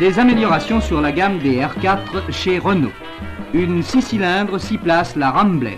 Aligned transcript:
Les 0.00 0.20
améliorations 0.20 0.80
sur 0.80 1.00
la 1.00 1.10
gamme 1.10 1.40
des 1.40 1.56
R4 1.56 2.30
chez 2.30 2.60
Renault. 2.60 2.92
Une 3.52 3.82
6 3.82 4.02
cylindres 4.02 4.60
6 4.60 4.78
places, 4.78 5.16
la 5.16 5.32
Ramblay. 5.32 5.76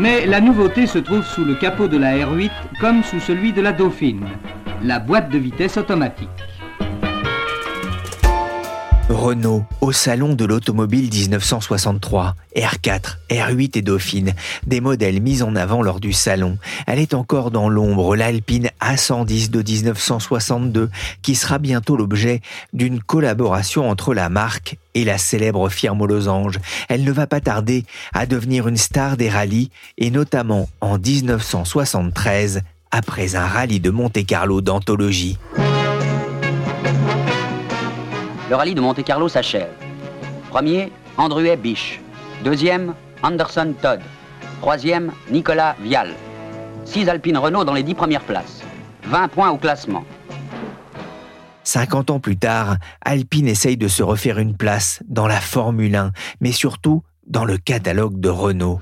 Mais 0.00 0.26
la 0.26 0.40
nouveauté 0.40 0.88
se 0.88 0.98
trouve 0.98 1.22
sous 1.22 1.44
le 1.44 1.54
capot 1.54 1.86
de 1.86 1.96
la 1.96 2.16
R8 2.16 2.50
comme 2.80 3.04
sous 3.04 3.20
celui 3.20 3.52
de 3.52 3.62
la 3.62 3.72
Dauphine, 3.72 4.26
la 4.82 4.98
boîte 4.98 5.30
de 5.30 5.38
vitesse 5.38 5.76
automatique. 5.76 6.28
Renault 9.08 9.64
au 9.80 9.92
salon 9.92 10.34
de 10.34 10.44
l'automobile 10.44 11.08
1963, 11.12 12.34
R4, 12.56 13.18
R8 13.30 13.78
et 13.78 13.82
Dauphine, 13.82 14.34
des 14.66 14.80
modèles 14.80 15.22
mis 15.22 15.44
en 15.44 15.54
avant 15.54 15.80
lors 15.80 16.00
du 16.00 16.12
salon. 16.12 16.58
Elle 16.88 16.98
est 16.98 17.14
encore 17.14 17.52
dans 17.52 17.68
l'ombre, 17.68 18.16
l'Alpine 18.16 18.68
A110 18.80 19.50
de 19.50 19.62
1962, 19.62 20.90
qui 21.22 21.36
sera 21.36 21.58
bientôt 21.58 21.96
l'objet 21.96 22.40
d'une 22.72 23.00
collaboration 23.00 23.88
entre 23.88 24.12
la 24.12 24.28
marque 24.28 24.76
et 24.94 25.04
la 25.04 25.18
célèbre 25.18 25.68
firme 25.68 26.02
aux 26.02 26.08
losanges. 26.08 26.58
Elle 26.88 27.04
ne 27.04 27.12
va 27.12 27.28
pas 27.28 27.40
tarder 27.40 27.84
à 28.12 28.26
devenir 28.26 28.66
une 28.66 28.76
star 28.76 29.16
des 29.16 29.28
rallyes, 29.28 29.70
et 29.98 30.10
notamment 30.10 30.68
en 30.80 30.98
1973, 30.98 32.62
après 32.90 33.36
un 33.36 33.46
rallye 33.46 33.78
de 33.78 33.90
Monte-Carlo 33.90 34.62
d'anthologie. 34.62 35.38
Le 38.48 38.54
rallye 38.54 38.74
de 38.74 38.80
Monte-Carlo 38.80 39.28
s'achève. 39.28 39.70
Premier, 40.50 40.92
Andruet 41.16 41.56
Biche. 41.56 42.00
Deuxième, 42.44 42.94
Anderson 43.22 43.74
Todd. 43.82 44.00
Troisième, 44.60 45.10
Nicolas 45.30 45.74
Vial. 45.80 46.10
Six 46.84 47.08
Alpines 47.08 47.38
Renault 47.38 47.64
dans 47.64 47.74
les 47.74 47.82
dix 47.82 47.94
premières 47.94 48.22
places. 48.22 48.62
20 49.04 49.28
points 49.28 49.50
au 49.50 49.56
classement. 49.56 50.04
50 51.64 52.10
ans 52.10 52.20
plus 52.20 52.36
tard, 52.36 52.76
Alpine 53.04 53.48
essaye 53.48 53.76
de 53.76 53.88
se 53.88 54.04
refaire 54.04 54.38
une 54.38 54.56
place 54.56 55.02
dans 55.08 55.26
la 55.26 55.40
Formule 55.40 55.96
1, 55.96 56.12
mais 56.40 56.52
surtout 56.52 57.02
dans 57.26 57.44
le 57.44 57.58
catalogue 57.58 58.20
de 58.20 58.28
Renault. 58.28 58.80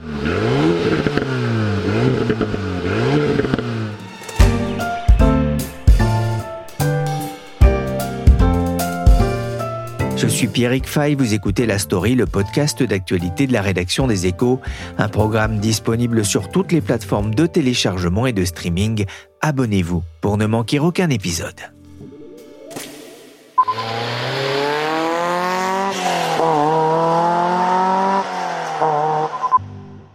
Suis 10.35 10.49
Pierrick 10.49 10.89
Fay, 10.89 11.15
vous 11.15 11.33
écoutez 11.33 11.65
La 11.65 11.79
Story, 11.79 12.17
le 12.17 12.27
podcast 12.27 12.83
d'actualité 12.83 13.47
de 13.47 13.53
la 13.53 13.63
rédaction 13.63 14.09
des 14.09 14.27
Échos, 14.27 14.61
un 14.99 15.09
programme 15.09 15.61
disponible 15.61 16.25
sur 16.25 16.51
toutes 16.51 16.73
les 16.73 16.81
plateformes 16.81 17.33
de 17.35 17.47
téléchargement 17.47 18.27
et 18.27 18.33
de 18.33 18.45
streaming. 18.45 19.05
Abonnez-vous 19.43 20.03
pour 20.21 20.37
ne 20.37 20.47
manquer 20.47 20.81
aucun 20.81 21.09
épisode. 21.11 21.74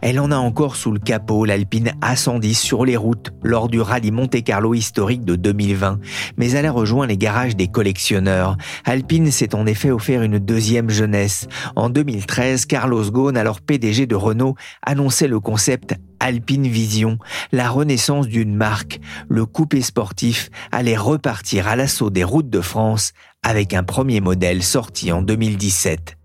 Elle 0.10 0.20
en 0.20 0.32
a 0.32 0.38
encore 0.38 0.76
sous 0.76 0.92
le 0.92 0.98
capot, 0.98 1.46
l'Alpine 1.46 1.92
A110 2.02 2.56
sur 2.56 2.84
les 2.84 2.98
routes 2.98 3.32
lors 3.44 3.68
du 3.68 3.80
rallye 3.80 4.10
Monte-Carlo 4.10 4.74
historique 4.74 5.24
de 5.24 5.36
2020. 5.36 6.00
Mais 6.36 6.50
elle 6.50 6.66
a 6.66 6.72
rejoint 6.72 7.06
les 7.06 7.16
garages 7.16 7.56
des 7.56 7.68
collectionneurs. 7.68 8.58
Alpine 8.86 9.30
s'est 9.30 9.54
en 9.54 9.68
effet 9.68 9.92
offert 9.92 10.24
une 10.24 10.40
deuxième 10.40 10.90
jeunesse. 10.90 11.48
En 11.76 11.92
2013, 11.92 12.66
Carlos 12.66 13.12
Ghosn, 13.12 13.38
alors 13.38 13.62
PDG 13.62 14.08
de 14.08 14.16
Renault, 14.16 14.56
annonçait 14.82 15.28
le 15.28 15.40
concept 15.40 15.94
Alpine 16.20 16.68
Vision, 16.68 17.20
la 17.52 17.70
renaissance 17.70 18.28
d'une 18.28 18.56
marque. 18.56 19.00
Le 19.28 19.46
coupé 19.46 19.84
sportif 19.84 20.50
allait 20.72 20.98
repartir 20.98 21.68
à 21.68 21.76
l'assaut 21.76 22.10
des 22.10 22.24
routes 22.24 22.50
de 22.50 22.62
France 22.62 23.14
avec 23.44 23.76
un 23.76 23.84
premier 23.84 24.22
modèle 24.22 24.64
sorti 24.64 25.12
en 25.12 25.22
2017. 25.22 26.19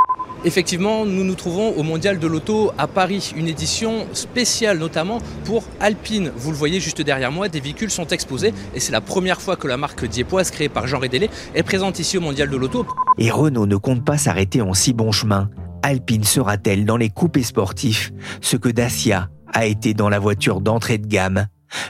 Effectivement, 0.46 1.06
nous 1.06 1.24
nous 1.24 1.34
trouvons 1.34 1.70
au 1.70 1.82
Mondial 1.82 2.18
de 2.18 2.26
l'Auto 2.26 2.70
à 2.76 2.86
Paris, 2.86 3.32
une 3.34 3.48
édition 3.48 4.06
spéciale 4.12 4.78
notamment 4.78 5.18
pour 5.44 5.64
Alpine. 5.80 6.30
Vous 6.36 6.50
le 6.50 6.56
voyez 6.56 6.80
juste 6.80 7.00
derrière 7.00 7.32
moi, 7.32 7.48
des 7.48 7.60
véhicules 7.60 7.90
sont 7.90 8.08
exposés 8.08 8.52
et 8.74 8.80
c'est 8.80 8.92
la 8.92 9.00
première 9.00 9.40
fois 9.40 9.56
que 9.56 9.66
la 9.66 9.78
marque 9.78 10.04
Diepoise, 10.04 10.50
créée 10.50 10.68
par 10.68 10.86
Jean 10.86 10.98
Rédélé, 10.98 11.30
est 11.54 11.62
présente 11.62 11.98
ici 11.98 12.18
au 12.18 12.20
Mondial 12.20 12.50
de 12.50 12.56
l'Auto. 12.56 12.86
Et 13.16 13.30
Renault 13.30 13.66
ne 13.66 13.76
compte 13.76 14.04
pas 14.04 14.18
s'arrêter 14.18 14.60
en 14.60 14.74
si 14.74 14.92
bon 14.92 15.12
chemin. 15.12 15.48
Alpine 15.82 16.24
sera-t-elle 16.24 16.84
dans 16.84 16.98
les 16.98 17.08
coupés 17.08 17.42
sportifs? 17.42 18.12
Ce 18.42 18.58
que 18.58 18.68
Dacia 18.68 19.30
a 19.50 19.64
été 19.64 19.94
dans 19.94 20.10
la 20.10 20.18
voiture 20.18 20.60
d'entrée 20.60 20.98
de 20.98 21.06
gamme 21.06 21.46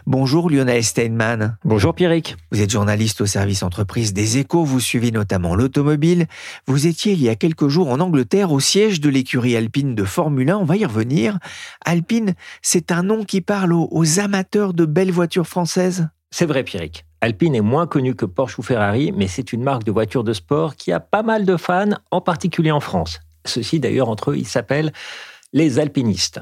Bonjour 0.06 0.50
Lionel 0.50 0.82
Steinman. 0.82 1.56
Bonjour 1.64 1.94
Pierrick. 1.94 2.36
Vous 2.50 2.60
êtes 2.60 2.70
journaliste 2.70 3.20
au 3.20 3.26
service 3.26 3.62
entreprise 3.62 4.12
des 4.12 4.38
échos, 4.38 4.64
vous 4.64 4.80
suivez 4.80 5.10
notamment 5.10 5.54
l'automobile. 5.54 6.26
Vous 6.66 6.86
étiez 6.86 7.12
il 7.12 7.22
y 7.22 7.28
a 7.28 7.36
quelques 7.36 7.68
jours 7.68 7.88
en 7.88 8.00
Angleterre 8.00 8.52
au 8.52 8.60
siège 8.60 9.00
de 9.00 9.08
l'écurie 9.08 9.56
alpine 9.56 9.94
de 9.94 10.04
Formule 10.04 10.50
1, 10.50 10.58
on 10.58 10.64
va 10.64 10.76
y 10.76 10.84
revenir. 10.84 11.38
Alpine, 11.84 12.34
c'est 12.62 12.92
un 12.92 13.02
nom 13.02 13.24
qui 13.24 13.40
parle 13.40 13.72
aux, 13.72 13.88
aux 13.90 14.20
amateurs 14.20 14.74
de 14.74 14.84
belles 14.84 15.12
voitures 15.12 15.46
françaises 15.46 16.08
C'est 16.30 16.46
vrai 16.46 16.64
Pierrick. 16.64 17.04
Alpine 17.20 17.54
est 17.54 17.62
moins 17.62 17.86
connu 17.86 18.14
que 18.14 18.26
Porsche 18.26 18.58
ou 18.58 18.62
Ferrari, 18.62 19.10
mais 19.16 19.28
c'est 19.28 19.54
une 19.54 19.62
marque 19.62 19.84
de 19.84 19.92
voitures 19.92 20.24
de 20.24 20.34
sport 20.34 20.76
qui 20.76 20.92
a 20.92 21.00
pas 21.00 21.22
mal 21.22 21.46
de 21.46 21.56
fans, 21.56 21.96
en 22.10 22.20
particulier 22.20 22.70
en 22.70 22.80
France. 22.80 23.20
Ceux-ci 23.46 23.80
d'ailleurs 23.80 24.10
entre 24.10 24.32
eux, 24.32 24.36
ils 24.36 24.46
s'appellent 24.46 24.92
les 25.54 25.78
alpinistes. 25.78 26.40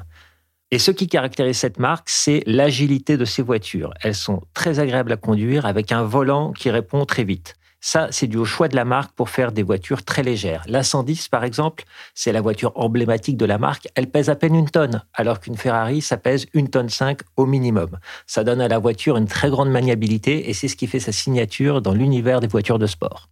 Et 0.72 0.78
ce 0.78 0.90
qui 0.90 1.06
caractérise 1.06 1.58
cette 1.58 1.78
marque, 1.78 2.08
c'est 2.08 2.42
l'agilité 2.46 3.18
de 3.18 3.26
ces 3.26 3.42
voitures. 3.42 3.92
Elles 4.00 4.14
sont 4.14 4.40
très 4.54 4.80
agréables 4.80 5.12
à 5.12 5.18
conduire 5.18 5.66
avec 5.66 5.92
un 5.92 6.02
volant 6.02 6.52
qui 6.52 6.70
répond 6.70 7.04
très 7.04 7.24
vite. 7.24 7.56
Ça, 7.84 8.06
c'est 8.12 8.28
dû 8.28 8.36
au 8.36 8.44
choix 8.44 8.68
de 8.68 8.76
la 8.76 8.84
marque 8.84 9.10
pour 9.16 9.28
faire 9.28 9.50
des 9.50 9.64
voitures 9.64 10.04
très 10.04 10.22
légères. 10.22 10.62
La 10.68 10.84
110, 10.84 11.26
par 11.26 11.42
exemple, 11.42 11.82
c'est 12.14 12.30
la 12.30 12.40
voiture 12.40 12.70
emblématique 12.76 13.36
de 13.36 13.44
la 13.44 13.58
marque. 13.58 13.88
Elle 13.96 14.08
pèse 14.08 14.30
à 14.30 14.36
peine 14.36 14.54
une 14.54 14.70
tonne, 14.70 15.02
alors 15.14 15.40
qu'une 15.40 15.56
Ferrari, 15.56 16.00
ça 16.00 16.16
pèse 16.16 16.46
une 16.54 16.68
tonne 16.68 16.88
5 16.88 17.18
au 17.36 17.44
minimum. 17.44 17.98
Ça 18.28 18.44
donne 18.44 18.60
à 18.60 18.68
la 18.68 18.78
voiture 18.78 19.16
une 19.16 19.26
très 19.26 19.50
grande 19.50 19.68
maniabilité 19.68 20.48
et 20.48 20.52
c'est 20.52 20.68
ce 20.68 20.76
qui 20.76 20.86
fait 20.86 21.00
sa 21.00 21.10
signature 21.10 21.82
dans 21.82 21.92
l'univers 21.92 22.38
des 22.38 22.46
voitures 22.46 22.78
de 22.78 22.86
sport. 22.86 23.28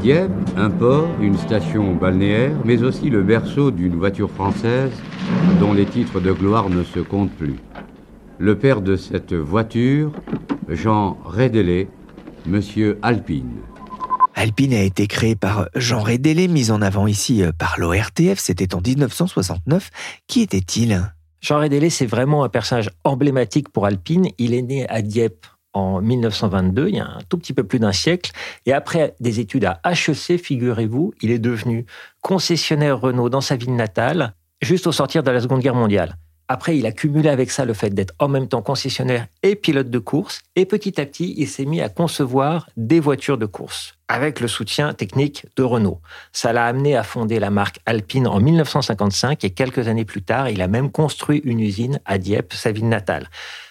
Dieppe, 0.00 0.32
un 0.56 0.70
port, 0.70 1.08
une 1.20 1.38
station 1.38 1.94
balnéaire, 1.94 2.56
mais 2.64 2.82
aussi 2.82 3.08
le 3.08 3.22
berceau 3.22 3.70
d'une 3.70 3.94
voiture 3.94 4.32
française 4.32 4.90
dont 5.60 5.72
les 5.72 5.86
titres 5.86 6.18
de 6.18 6.32
gloire 6.32 6.70
ne 6.70 6.82
se 6.82 6.98
comptent 6.98 7.36
plus. 7.36 7.60
Le 8.38 8.58
père 8.58 8.80
de 8.80 8.96
cette 8.96 9.32
voiture, 9.32 10.10
Jean 10.68 11.16
Rédélé, 11.24 11.88
Monsieur 12.46 12.98
Alpine. 13.02 13.62
Alpine 14.38 14.74
a 14.74 14.82
été 14.82 15.06
créé 15.06 15.34
par 15.34 15.70
Jean 15.74 16.02
Rédélé, 16.02 16.46
mis 16.46 16.70
en 16.70 16.82
avant 16.82 17.06
ici 17.06 17.42
euh, 17.42 17.52
par 17.52 17.76
l'ORTF, 17.78 18.38
c'était 18.38 18.74
en 18.74 18.82
1969. 18.82 19.90
Qui 20.26 20.42
était-il? 20.42 21.10
Jean 21.40 21.58
Rédélé, 21.58 21.88
c'est 21.88 22.04
vraiment 22.04 22.44
un 22.44 22.50
personnage 22.50 22.90
emblématique 23.04 23.70
pour 23.70 23.86
Alpine. 23.86 24.28
Il 24.36 24.52
est 24.52 24.60
né 24.60 24.86
à 24.90 25.00
Dieppe 25.00 25.46
en 25.72 26.02
1922, 26.02 26.88
il 26.88 26.96
y 26.96 27.00
a 27.00 27.06
un 27.06 27.20
tout 27.30 27.38
petit 27.38 27.54
peu 27.54 27.64
plus 27.64 27.78
d'un 27.78 27.92
siècle. 27.92 28.30
Et 28.66 28.74
après 28.74 29.14
des 29.20 29.40
études 29.40 29.64
à 29.64 29.80
HEC, 29.86 30.38
figurez-vous, 30.38 31.14
il 31.22 31.30
est 31.30 31.38
devenu 31.38 31.86
concessionnaire 32.20 33.00
Renault 33.00 33.30
dans 33.30 33.40
sa 33.40 33.56
ville 33.56 33.74
natale, 33.74 34.34
juste 34.60 34.86
au 34.86 34.92
sortir 34.92 35.22
de 35.22 35.30
la 35.30 35.40
Seconde 35.40 35.60
Guerre 35.60 35.74
mondiale. 35.74 36.16
Après, 36.48 36.78
il 36.78 36.86
a 36.86 36.92
cumulé 36.92 37.28
avec 37.28 37.50
ça 37.50 37.64
le 37.64 37.74
fait 37.74 37.90
d'être 37.90 38.14
en 38.18 38.28
même 38.28 38.46
temps 38.46 38.62
concessionnaire 38.62 39.26
et 39.42 39.56
pilote 39.56 39.90
de 39.90 39.98
course. 39.98 40.42
Et 40.54 40.64
petit 40.64 41.00
à 41.00 41.06
petit, 41.06 41.34
il 41.36 41.48
s'est 41.48 41.64
mis 41.64 41.80
à 41.80 41.88
concevoir 41.88 42.68
des 42.76 43.00
voitures 43.00 43.38
de 43.38 43.46
course 43.46 43.94
avec 44.08 44.40
le 44.40 44.48
soutien 44.48 44.94
technique 44.94 45.46
de 45.56 45.62
Renault. 45.62 46.00
Ça 46.32 46.52
l'a 46.52 46.66
amené 46.66 46.96
à 46.96 47.02
fonder 47.02 47.40
la 47.40 47.50
marque 47.50 47.80
Alpine 47.86 48.28
en 48.28 48.38
1955 48.38 49.44
et 49.44 49.50
quelques 49.50 49.88
années 49.88 50.04
plus 50.04 50.22
tard, 50.22 50.48
il 50.48 50.62
a 50.62 50.68
même 50.68 50.90
construit 50.90 51.40
une 51.44 51.60
usine 51.60 52.00
à 52.04 52.18
Dieppe, 52.18 52.52
sa 52.52 52.70
ville 52.70 52.88
natale. 52.88 53.28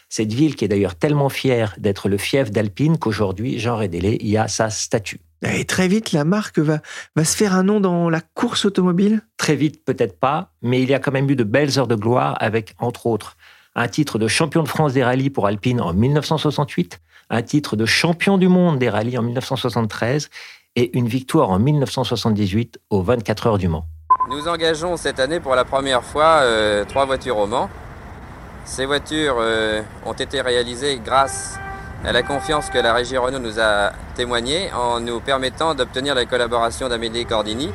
Cette 0.10 0.34
ville 0.34 0.56
qui 0.56 0.66
est 0.66 0.68
d'ailleurs 0.68 0.96
tellement 0.96 1.30
fière 1.30 1.74
d'être 1.78 2.10
le 2.10 2.18
fief 2.18 2.52
d'Alpine 2.52 2.98
qu'aujourd'hui, 2.98 3.60
Jean 3.60 3.78
Rédélé 3.78 4.18
y 4.22 4.38
a 4.38 4.48
sa 4.48 4.70
statue. 4.70 5.22
Et 5.54 5.66
très 5.66 5.88
vite, 5.88 6.12
la 6.12 6.24
marque 6.24 6.60
va, 6.60 6.80
va 7.16 7.24
se 7.24 7.36
faire 7.36 7.54
un 7.54 7.64
nom 7.64 7.80
dans 7.80 8.10
la 8.10 8.22
course 8.22 8.66
automobile? 8.66 9.22
Très 9.38 9.56
vite, 9.56 9.84
peut-être 9.86 10.20
pas, 10.20 10.52
mais 10.62 10.82
il 10.82 10.90
y 10.90 10.94
a 10.94 11.00
quand 11.00 11.12
même 11.12 11.30
eu 11.30 11.36
de 11.36 11.44
belles 11.44 11.78
heures 11.78 11.88
de 11.88 11.96
gloire 11.96 12.36
avec, 12.40 12.74
entre 12.80 13.06
autres, 13.06 13.38
un 13.76 13.88
titre 13.88 14.18
de 14.18 14.28
champion 14.28 14.64
de 14.64 14.68
France 14.68 14.94
des 14.94 15.04
rallyes 15.04 15.30
pour 15.30 15.48
Alpine 15.48 15.82
en 15.82 15.94
1968, 15.94 17.00
un 17.30 17.42
titre 17.42 17.76
de 17.76 17.86
champion 17.86 18.38
du 18.38 18.48
monde 18.48 18.80
des 18.80 18.90
rallyes 18.90 19.18
en 19.18 19.24
1973 19.24 20.30
et 20.78 20.98
une 20.98 21.08
victoire 21.08 21.50
en 21.50 21.60
1978 21.60 22.80
aux 22.90 23.02
24 23.02 23.48
heures 23.48 23.58
du 23.58 23.68
Mans. 23.68 23.86
Nous 24.30 24.48
engageons 24.48 24.98
cette 24.98 25.20
année 25.20 25.40
pour 25.40 25.56
la 25.56 25.66
première 25.66 26.04
fois 26.04 26.40
euh, 26.42 26.84
trois 26.86 27.06
voitures 27.06 27.38
au 27.38 27.48
Mans. 27.48 27.70
Ces 28.66 28.86
voitures 28.86 29.38
euh, 29.40 29.82
ont 30.06 30.14
été 30.14 30.42
réalisées 30.42 31.00
grâce 31.04 31.60
à 32.06 32.12
la 32.12 32.22
confiance 32.22 32.70
que 32.70 32.78
la 32.78 32.94
régie 32.94 33.18
Renault 33.18 33.40
nous 33.40 33.60
a 33.60 33.92
témoignée 34.16 34.72
en 34.74 35.00
nous 35.00 35.20
permettant 35.20 35.74
d'obtenir 35.74 36.14
la 36.14 36.26
collaboration 36.26 36.88
d'Amélie 36.88 37.26
Cordini 37.26 37.72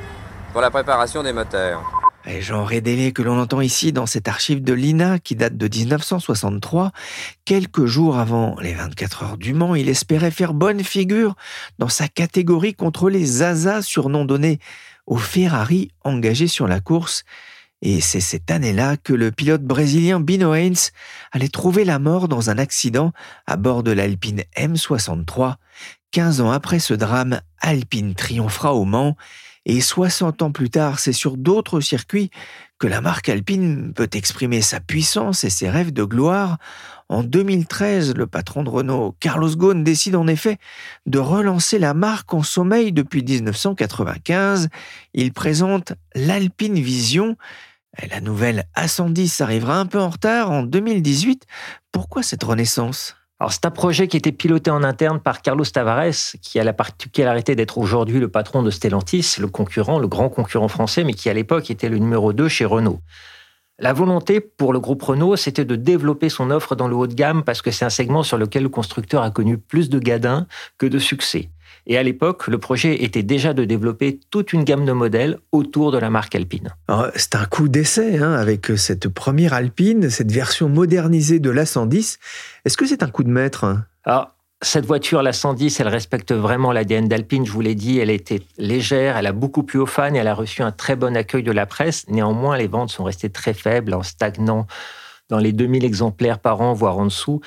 pour 0.52 0.60
la 0.60 0.70
préparation 0.70 1.24
des 1.24 1.32
moteurs. 1.32 1.82
Et 2.24 2.40
Jean 2.40 2.64
Rédélé 2.64 3.12
que 3.12 3.22
l'on 3.22 3.40
entend 3.40 3.60
ici 3.60 3.92
dans 3.92 4.06
cette 4.06 4.28
archive 4.28 4.62
de 4.62 4.72
l'INA 4.72 5.18
qui 5.18 5.34
date 5.34 5.56
de 5.56 5.66
1963, 5.66 6.92
quelques 7.44 7.86
jours 7.86 8.18
avant 8.18 8.56
les 8.60 8.74
24 8.74 9.22
heures 9.24 9.36
du 9.36 9.52
Mans, 9.52 9.74
il 9.74 9.88
espérait 9.88 10.30
faire 10.30 10.54
bonne 10.54 10.84
figure 10.84 11.34
dans 11.78 11.88
sa 11.88 12.06
catégorie 12.06 12.74
contre 12.74 13.10
les 13.10 13.24
Zaza, 13.24 13.82
surnom 13.82 14.24
donné 14.24 14.60
aux 15.06 15.16
Ferrari 15.16 15.90
engagés 16.04 16.46
sur 16.46 16.68
la 16.68 16.78
course. 16.78 17.24
Et 17.82 18.00
c'est 18.00 18.20
cette 18.20 18.50
année-là 18.50 18.96
que 18.96 19.14
le 19.14 19.30
pilote 19.30 19.62
brésilien 19.62 20.20
Bino 20.20 20.54
Haynes 20.54 20.74
allait 21.32 21.48
trouver 21.48 21.84
la 21.84 21.98
mort 21.98 22.28
dans 22.28 22.50
un 22.50 22.58
accident 22.58 23.12
à 23.46 23.56
bord 23.56 23.82
de 23.82 23.90
l'Alpine 23.90 24.42
M63. 24.56 25.54
15 26.10 26.40
ans 26.40 26.50
après 26.50 26.78
ce 26.78 26.92
drame, 26.92 27.40
Alpine 27.60 28.14
triomphera 28.14 28.74
au 28.74 28.84
Mans 28.84 29.16
et 29.66 29.80
60 29.80 30.42
ans 30.42 30.52
plus 30.52 30.70
tard, 30.70 30.98
c'est 30.98 31.12
sur 31.12 31.36
d'autres 31.36 31.80
circuits 31.80 32.30
que 32.78 32.86
la 32.86 33.02
marque 33.02 33.28
Alpine 33.28 33.92
peut 33.94 34.08
exprimer 34.14 34.62
sa 34.62 34.80
puissance 34.80 35.44
et 35.44 35.50
ses 35.50 35.68
rêves 35.68 35.92
de 35.92 36.02
gloire. 36.02 36.56
En 37.10 37.22
2013, 37.22 38.14
le 38.14 38.26
patron 38.26 38.62
de 38.62 38.70
Renault, 38.70 39.14
Carlos 39.20 39.54
Ghosn, 39.54 39.84
décide 39.84 40.16
en 40.16 40.26
effet 40.26 40.58
de 41.04 41.18
relancer 41.18 41.78
la 41.78 41.92
marque 41.92 42.32
en 42.32 42.42
sommeil 42.42 42.92
depuis 42.92 43.22
1995. 43.22 44.68
Il 45.12 45.32
présente 45.32 45.92
l'Alpine 46.14 46.80
Vision. 46.80 47.36
La 47.98 48.20
nouvelle 48.20 48.64
A110 48.76 49.42
arrivera 49.42 49.78
un 49.78 49.86
peu 49.86 49.98
en 49.98 50.10
retard 50.10 50.50
en 50.50 50.62
2018. 50.62 51.46
Pourquoi 51.90 52.22
cette 52.22 52.44
renaissance? 52.44 53.16
Alors, 53.40 53.52
c'est 53.52 53.64
un 53.64 53.70
projet 53.70 54.06
qui 54.06 54.16
était 54.16 54.32
piloté 54.32 54.70
en 54.70 54.84
interne 54.84 55.18
par 55.18 55.42
Carlos 55.42 55.64
Tavares, 55.64 56.36
qui 56.40 56.60
a 56.60 56.64
la 56.64 56.72
particularité 56.72 57.56
d'être 57.56 57.78
aujourd'hui 57.78 58.20
le 58.20 58.28
patron 58.28 58.62
de 58.62 58.70
Stellantis, 58.70 59.36
le 59.38 59.48
concurrent, 59.48 59.98
le 59.98 60.08
grand 60.08 60.28
concurrent 60.28 60.68
français, 60.68 61.04
mais 61.04 61.14
qui 61.14 61.28
à 61.30 61.34
l'époque 61.34 61.70
était 61.70 61.88
le 61.88 61.98
numéro 61.98 62.32
2 62.32 62.48
chez 62.48 62.64
Renault. 62.64 63.00
La 63.78 63.94
volonté 63.94 64.40
pour 64.40 64.74
le 64.74 64.78
groupe 64.78 65.02
Renault, 65.02 65.36
c'était 65.36 65.64
de 65.64 65.74
développer 65.74 66.28
son 66.28 66.50
offre 66.50 66.76
dans 66.76 66.86
le 66.86 66.94
haut 66.94 67.06
de 67.06 67.14
gamme 67.14 67.42
parce 67.42 67.62
que 67.62 67.70
c'est 67.70 67.86
un 67.86 67.90
segment 67.90 68.22
sur 68.22 68.36
lequel 68.36 68.62
le 68.62 68.68
constructeur 68.68 69.22
a 69.22 69.30
connu 69.30 69.56
plus 69.56 69.88
de 69.88 69.98
gadins 69.98 70.46
que 70.76 70.84
de 70.84 70.98
succès. 70.98 71.48
Et 71.86 71.98
à 71.98 72.02
l'époque, 72.02 72.46
le 72.46 72.58
projet 72.58 73.02
était 73.02 73.22
déjà 73.22 73.54
de 73.54 73.64
développer 73.64 74.20
toute 74.30 74.52
une 74.52 74.64
gamme 74.64 74.84
de 74.84 74.92
modèles 74.92 75.38
autour 75.52 75.92
de 75.92 75.98
la 75.98 76.10
marque 76.10 76.34
Alpine. 76.34 76.74
C'est 77.16 77.34
un 77.34 77.44
coup 77.44 77.68
d'essai 77.68 78.18
hein, 78.18 78.32
avec 78.32 78.66
cette 78.76 79.08
première 79.08 79.54
Alpine, 79.54 80.10
cette 80.10 80.30
version 80.30 80.68
modernisée 80.68 81.40
de 81.40 81.50
l'A110. 81.50 82.18
Est-ce 82.64 82.76
que 82.76 82.86
c'est 82.86 83.02
un 83.02 83.08
coup 83.08 83.24
de 83.24 83.30
maître? 83.30 83.76
Alors, 84.04 84.34
cette 84.62 84.84
voiture, 84.84 85.22
la 85.22 85.32
110, 85.32 85.80
elle 85.80 85.88
respecte 85.88 86.32
vraiment 86.32 86.70
l'ADN 86.70 87.08
d'Alpine. 87.08 87.46
Je 87.46 87.52
vous 87.52 87.62
l'ai 87.62 87.74
dit, 87.74 87.98
elle 87.98 88.10
était 88.10 88.42
légère, 88.58 89.16
elle 89.16 89.26
a 89.26 89.32
beaucoup 89.32 89.62
plu 89.62 89.78
aux 89.78 89.86
fans 89.86 90.12
et 90.12 90.18
elle 90.18 90.28
a 90.28 90.34
reçu 90.34 90.62
un 90.62 90.70
très 90.70 90.96
bon 90.96 91.16
accueil 91.16 91.42
de 91.42 91.52
la 91.52 91.64
presse. 91.64 92.06
Néanmoins, 92.08 92.58
les 92.58 92.66
ventes 92.66 92.90
sont 92.90 93.04
restées 93.04 93.30
très 93.30 93.54
faibles, 93.54 93.94
en 93.94 94.02
stagnant 94.02 94.66
dans 95.30 95.38
les 95.38 95.52
2000 95.52 95.84
exemplaires 95.84 96.38
par 96.38 96.60
an, 96.60 96.74
voire 96.74 96.98
en 96.98 97.06
dessous. 97.06 97.40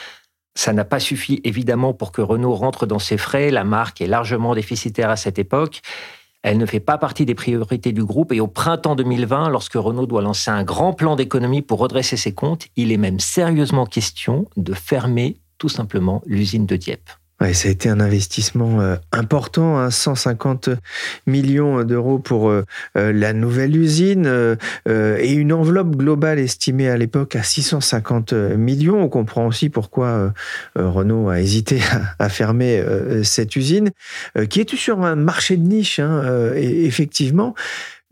Ça 0.56 0.74
n'a 0.74 0.86
pas 0.86 1.00
suffi 1.00 1.42
évidemment 1.44 1.94
pour 1.94 2.12
que 2.12 2.22
Renault 2.22 2.54
rentre 2.54 2.86
dans 2.86 3.00
ses 3.00 3.18
frais. 3.18 3.50
La 3.50 3.64
marque 3.64 4.02
est 4.02 4.08
largement 4.08 4.54
déficitaire 4.54 5.10
à 5.10 5.16
cette 5.16 5.40
époque. 5.40 5.82
Elle 6.44 6.58
ne 6.58 6.66
fait 6.66 6.82
pas 6.82 6.98
partie 6.98 7.26
des 7.26 7.36
priorités 7.36 7.94
du 7.94 8.04
groupe 8.04 8.34
et 8.34 8.42
au 8.42 8.48
printemps 8.48 8.96
2020, 8.96 9.50
lorsque 9.50 9.76
Renault 9.76 10.06
doit 10.06 10.22
lancer 10.22 10.52
un 10.52 10.64
grand 10.64 10.94
plan 10.94 11.16
d'économie 11.16 11.62
pour 11.62 11.80
redresser 11.80 12.18
ses 12.18 12.34
comptes, 12.34 12.68
il 12.76 12.92
est 12.92 12.98
même 12.98 13.20
sérieusement 13.20 13.86
question 13.86 14.46
de 14.58 14.74
fermer 14.74 15.38
tout 15.58 15.70
simplement 15.70 16.22
l'usine 16.26 16.66
de 16.66 16.76
Dieppe 16.76 17.10
ça 17.52 17.68
a 17.68 17.72
été 17.72 17.90
un 17.90 18.00
investissement 18.00 18.80
euh, 18.80 18.96
important, 19.12 19.90
150 19.90 20.70
hein, 20.70 20.76
millions 21.28 21.84
d'euros 21.84 22.20
pour 22.20 22.50
euh, 22.50 22.64
euh, 22.98 23.12
la 23.12 23.34
nouvelle 23.34 23.76
usine 23.76 24.30
et 24.88 25.34
une 25.34 25.52
enveloppe 25.52 25.96
globale 25.96 26.40
estimée 26.40 26.88
à 26.88 26.96
l'époque 26.96 27.36
à 27.36 27.44
650 27.44 28.34
millions. 28.34 29.02
On 29.02 29.10
comprend 29.10 29.48
aussi 29.48 29.70
pourquoi 29.70 30.34
Renault 30.76 31.30
a 31.30 31.42
hésité 31.42 31.82
à, 32.20 32.30
fermer 32.30 32.84
cette 33.24 33.56
usine, 33.56 33.92
qui 34.50 34.62
est 34.62 34.76
sur 34.76 35.02
un 35.02 35.16
marché 35.16 35.58
de 35.58 35.64
niche, 35.64 36.00
hein, 36.00 36.52
effectivement. 36.56 37.56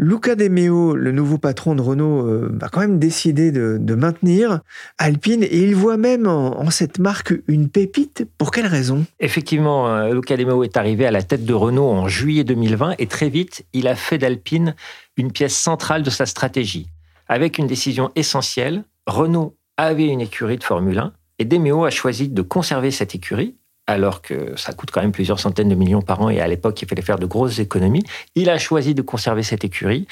Luca 0.04 0.34
De 0.34 0.48
Meo, 0.48 0.96
le 0.96 1.12
nouveau 1.12 1.38
patron 1.38 1.76
de 1.76 1.82
Renault, 1.82 2.26
euh, 2.26 2.50
va 2.54 2.70
quand 2.70 2.82
même 2.82 2.98
décider 2.98 3.52
de, 3.52 3.94
maintenir 3.94 4.62
Alpine 4.98 5.44
et 5.44 5.60
il 5.60 5.76
voit 5.76 5.96
même 5.98 6.26
en, 6.26 6.72
cette 6.72 6.98
marque 6.98 7.36
une 7.48 7.70
pépite. 7.70 8.28
Pour 8.40 8.50
quelle 8.50 8.66
raison? 8.66 9.06
Effectivement, 9.20 9.90
euh, 9.90 10.12
Luca 10.12 10.36
De 10.38 10.44
Meo 10.44 10.64
est 10.64 10.76
arrivé 10.76 11.06
à 11.06 11.12
la 11.12 11.22
tête 11.22 11.46
de 11.46 11.54
Renault 11.54 11.88
en 11.88 12.08
juillet 12.08 12.44
2020 12.44 12.96
et 12.98 13.06
très 13.06 13.30
vite, 13.30 13.64
il 13.74 13.88
a 13.88 13.94
fait 13.94 14.18
d'Alpine 14.18 14.74
une 15.18 15.32
pièce 15.32 15.56
centrale 15.56 16.02
de 16.02 16.10
sa 16.10 16.26
stratégie. 16.26 16.88
Avec 17.28 17.60
une 17.60 17.68
décision 17.68 18.10
essentielle, 18.16 18.86
Renault 19.06 19.56
avait 19.78 20.08
une 20.08 20.22
écurie 20.22 20.58
de 20.58 20.64
Formule 20.64 20.98
1 20.98 21.14
et 21.38 21.46
Demeo 21.46 21.86
a 21.86 21.92
choisi 21.92 22.28
de 22.28 22.42
conserver 22.42 22.90
cette 22.90 23.14
écurie 23.14 23.56
alors 23.92 24.22
que 24.22 24.56
ça 24.56 24.74
coûte 24.74 24.92
quand 24.92 25.02
même 25.02 25.12
plusieurs 25.12 25.40
centaines 25.40 25.70
de 25.70 25.76
millions 25.76 26.02
par 26.02 26.22
an 26.22 26.30
et 26.30 26.42
à 26.42 26.48
l'époque, 26.48 26.82
il 26.82 26.88
fallait 26.88 27.02
faire 27.02 27.20
de 27.20 27.26
grosses 27.26 27.60
économies. 27.60 28.04
Il 28.36 28.50
a 28.50 28.58
choisi 28.58 28.96
de 28.96 29.02
conserver 29.02 29.44
cette 29.44 29.64
écurie 29.64 30.08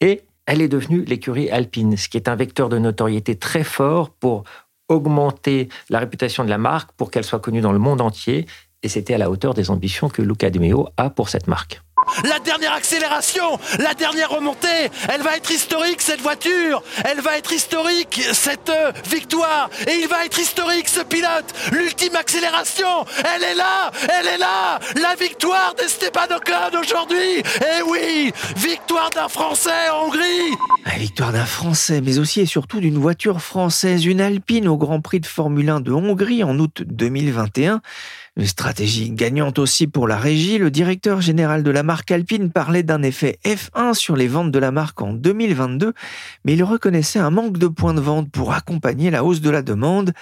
et 0.00 0.22
elle 0.46 0.62
est 0.62 0.68
devenue 0.68 1.04
l'écurie 1.04 1.50
alpine, 1.50 1.96
ce 1.96 2.08
qui 2.08 2.16
est 2.16 2.28
un 2.28 2.36
vecteur 2.36 2.68
de 2.68 2.78
notoriété 2.78 3.36
très 3.36 3.64
fort 3.64 4.10
pour 4.10 4.44
augmenter 4.88 5.68
la 5.88 6.00
réputation 6.00 6.44
de 6.44 6.50
la 6.50 6.58
marque, 6.58 6.90
pour 6.92 7.10
qu'elle 7.10 7.24
soit 7.24 7.38
connue 7.38 7.60
dans 7.60 7.72
le 7.72 7.78
monde 7.78 8.00
entier. 8.00 8.46
Et 8.82 8.88
c'était 8.88 9.14
à 9.14 9.18
la 9.18 9.30
hauteur 9.30 9.54
des 9.54 9.70
ambitions 9.70 10.08
que 10.08 10.22
Luca 10.22 10.50
De 10.50 10.58
Meo 10.58 10.88
a 10.96 11.10
pour 11.10 11.28
cette 11.28 11.46
marque. 11.46 11.82
La 12.24 12.38
dernière 12.38 12.72
accélération, 12.72 13.58
la 13.78 13.94
dernière 13.94 14.30
remontée, 14.30 14.90
elle 15.08 15.22
va 15.22 15.36
être 15.36 15.50
historique 15.50 16.00
cette 16.00 16.20
voiture, 16.20 16.82
elle 17.04 17.20
va 17.20 17.38
être 17.38 17.52
historique 17.52 18.22
cette 18.32 18.70
euh, 18.70 18.92
victoire, 19.08 19.70
et 19.86 19.94
il 20.02 20.08
va 20.08 20.24
être 20.24 20.38
historique 20.38 20.88
ce 20.88 21.00
pilote. 21.00 21.54
L'ultime 21.72 22.16
accélération, 22.16 23.04
elle 23.34 23.44
est 23.44 23.54
là, 23.54 23.90
elle 24.18 24.26
est 24.26 24.38
là, 24.38 24.78
la 25.00 25.14
victoire 25.14 25.74
d'Esteban 25.78 26.26
Ocon 26.36 26.78
aujourd'hui. 26.80 27.38
Et 27.38 27.78
eh 27.78 27.82
oui, 27.82 28.32
victoire 28.56 29.10
d'un 29.10 29.28
Français 29.28 29.88
en 29.92 30.06
Hongrie. 30.06 30.54
La 30.86 30.98
victoire 30.98 31.32
d'un 31.32 31.44
Français, 31.44 32.00
mais 32.00 32.18
aussi 32.18 32.40
et 32.40 32.46
surtout 32.46 32.80
d'une 32.80 32.98
voiture 32.98 33.40
française, 33.40 34.04
une 34.04 34.20
Alpine 34.20 34.68
au 34.68 34.76
Grand 34.76 35.00
Prix 35.00 35.20
de 35.20 35.26
Formule 35.26 35.68
1 35.68 35.80
de 35.80 35.92
Hongrie 35.92 36.42
en 36.44 36.58
août 36.58 36.82
2021. 36.86 37.80
Une 38.36 38.46
stratégie 38.46 39.10
gagnante 39.10 39.58
aussi 39.58 39.86
pour 39.86 40.06
la 40.06 40.16
régie. 40.16 40.58
Le 40.58 40.70
directeur 40.70 41.20
général 41.20 41.62
de 41.62 41.70
la 41.70 41.82
marque 41.82 42.10
Alpine 42.10 42.50
parlait 42.50 42.84
d'un 42.84 43.02
effet 43.02 43.38
F1 43.44 43.94
sur 43.94 44.16
les 44.16 44.28
ventes 44.28 44.52
de 44.52 44.58
la 44.58 44.70
marque 44.70 45.02
en 45.02 45.12
2022, 45.12 45.92
mais 46.44 46.54
il 46.54 46.62
reconnaissait 46.62 47.18
un 47.18 47.30
manque 47.30 47.58
de 47.58 47.66
points 47.66 47.94
de 47.94 48.00
vente 48.00 48.30
pour 48.30 48.52
accompagner 48.52 49.10
la 49.10 49.24
hausse 49.24 49.40
de 49.40 49.50
la 49.50 49.62
demande. 49.62 50.12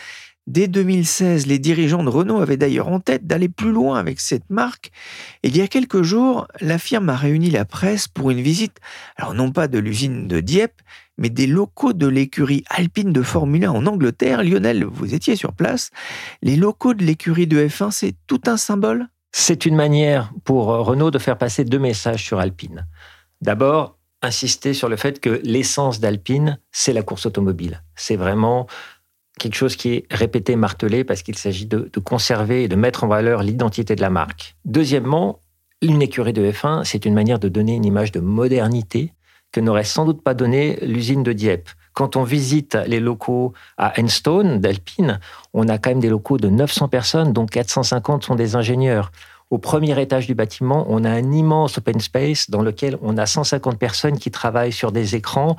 Dès 0.46 0.66
2016, 0.66 1.46
les 1.46 1.58
dirigeants 1.58 2.02
de 2.02 2.08
Renault 2.08 2.40
avaient 2.40 2.56
d'ailleurs 2.56 2.88
en 2.88 3.00
tête 3.00 3.26
d'aller 3.26 3.50
plus 3.50 3.70
loin 3.70 3.98
avec 3.98 4.18
cette 4.18 4.48
marque. 4.48 4.90
Et 5.42 5.48
il 5.48 5.56
y 5.58 5.60
a 5.60 5.68
quelques 5.68 6.00
jours, 6.00 6.48
la 6.62 6.78
firme 6.78 7.10
a 7.10 7.16
réuni 7.16 7.50
la 7.50 7.66
presse 7.66 8.08
pour 8.08 8.30
une 8.30 8.40
visite, 8.40 8.78
alors 9.16 9.34
non 9.34 9.52
pas 9.52 9.68
de 9.68 9.78
l'usine 9.78 10.26
de 10.26 10.40
Dieppe, 10.40 10.80
mais 11.18 11.28
des 11.28 11.46
locaux 11.46 11.92
de 11.92 12.06
l'écurie 12.06 12.64
alpine 12.70 13.12
de 13.12 13.22
Formule 13.22 13.64
1 13.64 13.70
en 13.70 13.86
Angleterre. 13.86 14.42
Lionel, 14.42 14.84
vous 14.84 15.14
étiez 15.14 15.36
sur 15.36 15.52
place. 15.52 15.90
Les 16.42 16.56
locaux 16.56 16.94
de 16.94 17.04
l'écurie 17.04 17.46
de 17.46 17.66
F1, 17.66 17.90
c'est 17.90 18.14
tout 18.26 18.40
un 18.46 18.56
symbole? 18.56 19.08
C'est 19.32 19.66
une 19.66 19.76
manière 19.76 20.32
pour 20.44 20.66
Renault 20.66 21.10
de 21.10 21.18
faire 21.18 21.36
passer 21.36 21.64
deux 21.64 21.78
messages 21.78 22.24
sur 22.24 22.38
Alpine. 22.38 22.86
D'abord, 23.42 23.98
insister 24.22 24.74
sur 24.74 24.88
le 24.88 24.96
fait 24.96 25.20
que 25.20 25.40
l'essence 25.44 26.00
d'Alpine, 26.00 26.58
c'est 26.72 26.92
la 26.92 27.02
course 27.02 27.26
automobile. 27.26 27.82
C'est 27.94 28.16
vraiment 28.16 28.66
quelque 29.38 29.54
chose 29.54 29.76
qui 29.76 29.90
est 29.90 30.06
répété, 30.10 30.56
martelé, 30.56 31.04
parce 31.04 31.22
qu'il 31.22 31.38
s'agit 31.38 31.66
de, 31.66 31.90
conserver 32.04 32.64
et 32.64 32.68
de 32.68 32.76
mettre 32.76 33.04
en 33.04 33.08
valeur 33.08 33.42
l'identité 33.42 33.94
de 33.94 34.00
la 34.00 34.10
marque. 34.10 34.56
Deuxièmement, 34.64 35.40
une 35.80 36.02
écurie 36.02 36.32
de 36.32 36.50
F1, 36.50 36.84
c'est 36.84 37.04
une 37.04 37.14
manière 37.14 37.38
de 37.38 37.48
donner 37.48 37.74
une 37.74 37.84
image 37.84 38.10
de 38.10 38.20
modernité 38.20 39.12
que 39.52 39.60
n'aurait 39.60 39.84
sans 39.84 40.04
doute 40.04 40.22
pas 40.22 40.34
donné 40.34 40.78
l'usine 40.82 41.22
de 41.22 41.32
Dieppe. 41.32 41.70
Quand 41.94 42.16
on 42.16 42.22
visite 42.22 42.78
les 42.86 43.00
locaux 43.00 43.54
à 43.76 44.00
Enstone 44.00 44.60
d'Alpine, 44.60 45.20
on 45.52 45.68
a 45.68 45.78
quand 45.78 45.90
même 45.90 46.00
des 46.00 46.10
locaux 46.10 46.36
de 46.36 46.48
900 46.48 46.88
personnes, 46.88 47.32
dont 47.32 47.46
450 47.46 48.24
sont 48.24 48.34
des 48.34 48.54
ingénieurs. 48.54 49.10
Au 49.50 49.58
premier 49.58 50.00
étage 50.00 50.26
du 50.26 50.34
bâtiment, 50.34 50.86
on 50.88 51.04
a 51.04 51.10
un 51.10 51.32
immense 51.32 51.78
open 51.78 52.00
space 52.00 52.50
dans 52.50 52.62
lequel 52.62 52.98
on 53.02 53.16
a 53.16 53.26
150 53.26 53.78
personnes 53.78 54.18
qui 54.18 54.30
travaillent 54.30 54.72
sur 54.72 54.92
des 54.92 55.16
écrans 55.16 55.56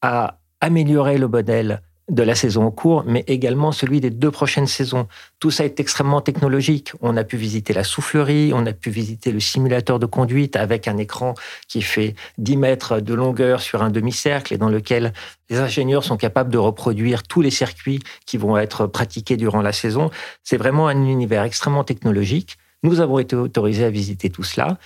à 0.00 0.38
améliorer 0.60 1.18
le 1.18 1.28
modèle 1.28 1.82
de 2.10 2.22
la 2.22 2.34
saison 2.34 2.64
en 2.64 2.70
cours, 2.70 3.04
mais 3.06 3.24
également 3.28 3.72
celui 3.72 4.00
des 4.00 4.10
deux 4.10 4.30
prochaines 4.30 4.66
saisons. 4.66 5.06
Tout 5.38 5.50
ça 5.50 5.64
est 5.64 5.78
extrêmement 5.80 6.20
technologique. 6.20 6.92
On 7.00 7.16
a 7.16 7.24
pu 7.24 7.36
visiter 7.36 7.72
la 7.72 7.84
soufflerie, 7.84 8.52
on 8.54 8.66
a 8.66 8.72
pu 8.72 8.90
visiter 8.90 9.30
le 9.32 9.40
simulateur 9.40 9.98
de 9.98 10.06
conduite 10.06 10.56
avec 10.56 10.88
un 10.88 10.96
écran 10.96 11.34
qui 11.68 11.82
fait 11.82 12.14
10 12.38 12.56
mètres 12.56 13.00
de 13.00 13.14
longueur 13.14 13.60
sur 13.60 13.82
un 13.82 13.90
demi-cercle 13.90 14.52
et 14.52 14.58
dans 14.58 14.68
lequel 14.68 15.12
les 15.48 15.58
ingénieurs 15.58 16.04
sont 16.04 16.16
capables 16.16 16.50
de 16.50 16.58
reproduire 16.58 17.22
tous 17.22 17.40
les 17.40 17.50
circuits 17.50 18.00
qui 18.26 18.36
vont 18.36 18.56
être 18.56 18.86
pratiqués 18.86 19.36
durant 19.36 19.62
la 19.62 19.72
saison. 19.72 20.10
C'est 20.42 20.56
vraiment 20.56 20.88
un 20.88 21.06
univers 21.06 21.44
extrêmement 21.44 21.84
technologique. 21.84 22.58
Nous 22.82 23.00
avons 23.00 23.18
été 23.18 23.36
autorisés 23.36 23.84
à 23.84 23.90
visiter 23.90 24.30
tout 24.30 24.42
cela. 24.42 24.78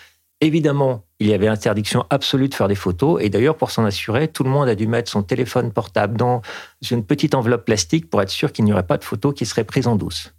Évidemment, 0.45 1.07
il 1.21 1.29
y 1.29 1.33
avait 1.33 1.49
interdiction 1.49 2.05
absolue 2.11 2.51
de 2.51 2.55
faire 2.55 2.69
des 2.69 2.75
photos. 2.75 3.19
Et 3.23 3.31
d'ailleurs, 3.31 3.57
pour 3.57 3.71
s'en 3.71 3.87
assurer, 3.87 4.29
tout 4.29 4.45
le 4.45 4.51
monde 4.51 4.69
a 4.69 4.75
dû 4.75 4.87
mettre 4.87 5.11
son 5.11 5.23
téléphone 5.23 5.73
portable 5.73 6.19
dans 6.19 6.43
une 6.91 7.03
petite 7.03 7.35
enveloppe 7.35 7.65
plastique 7.65 8.11
pour 8.11 8.21
être 8.21 8.29
sûr 8.29 8.53
qu'il 8.53 8.67
n'y 8.67 8.73
aurait 8.75 8.87
pas 8.87 8.99
de 8.99 9.05
photos 9.05 9.33
qui 9.33 9.47
seraient 9.47 9.65
prises 9.65 9.87
en 9.87 9.97
douce. 9.97 10.35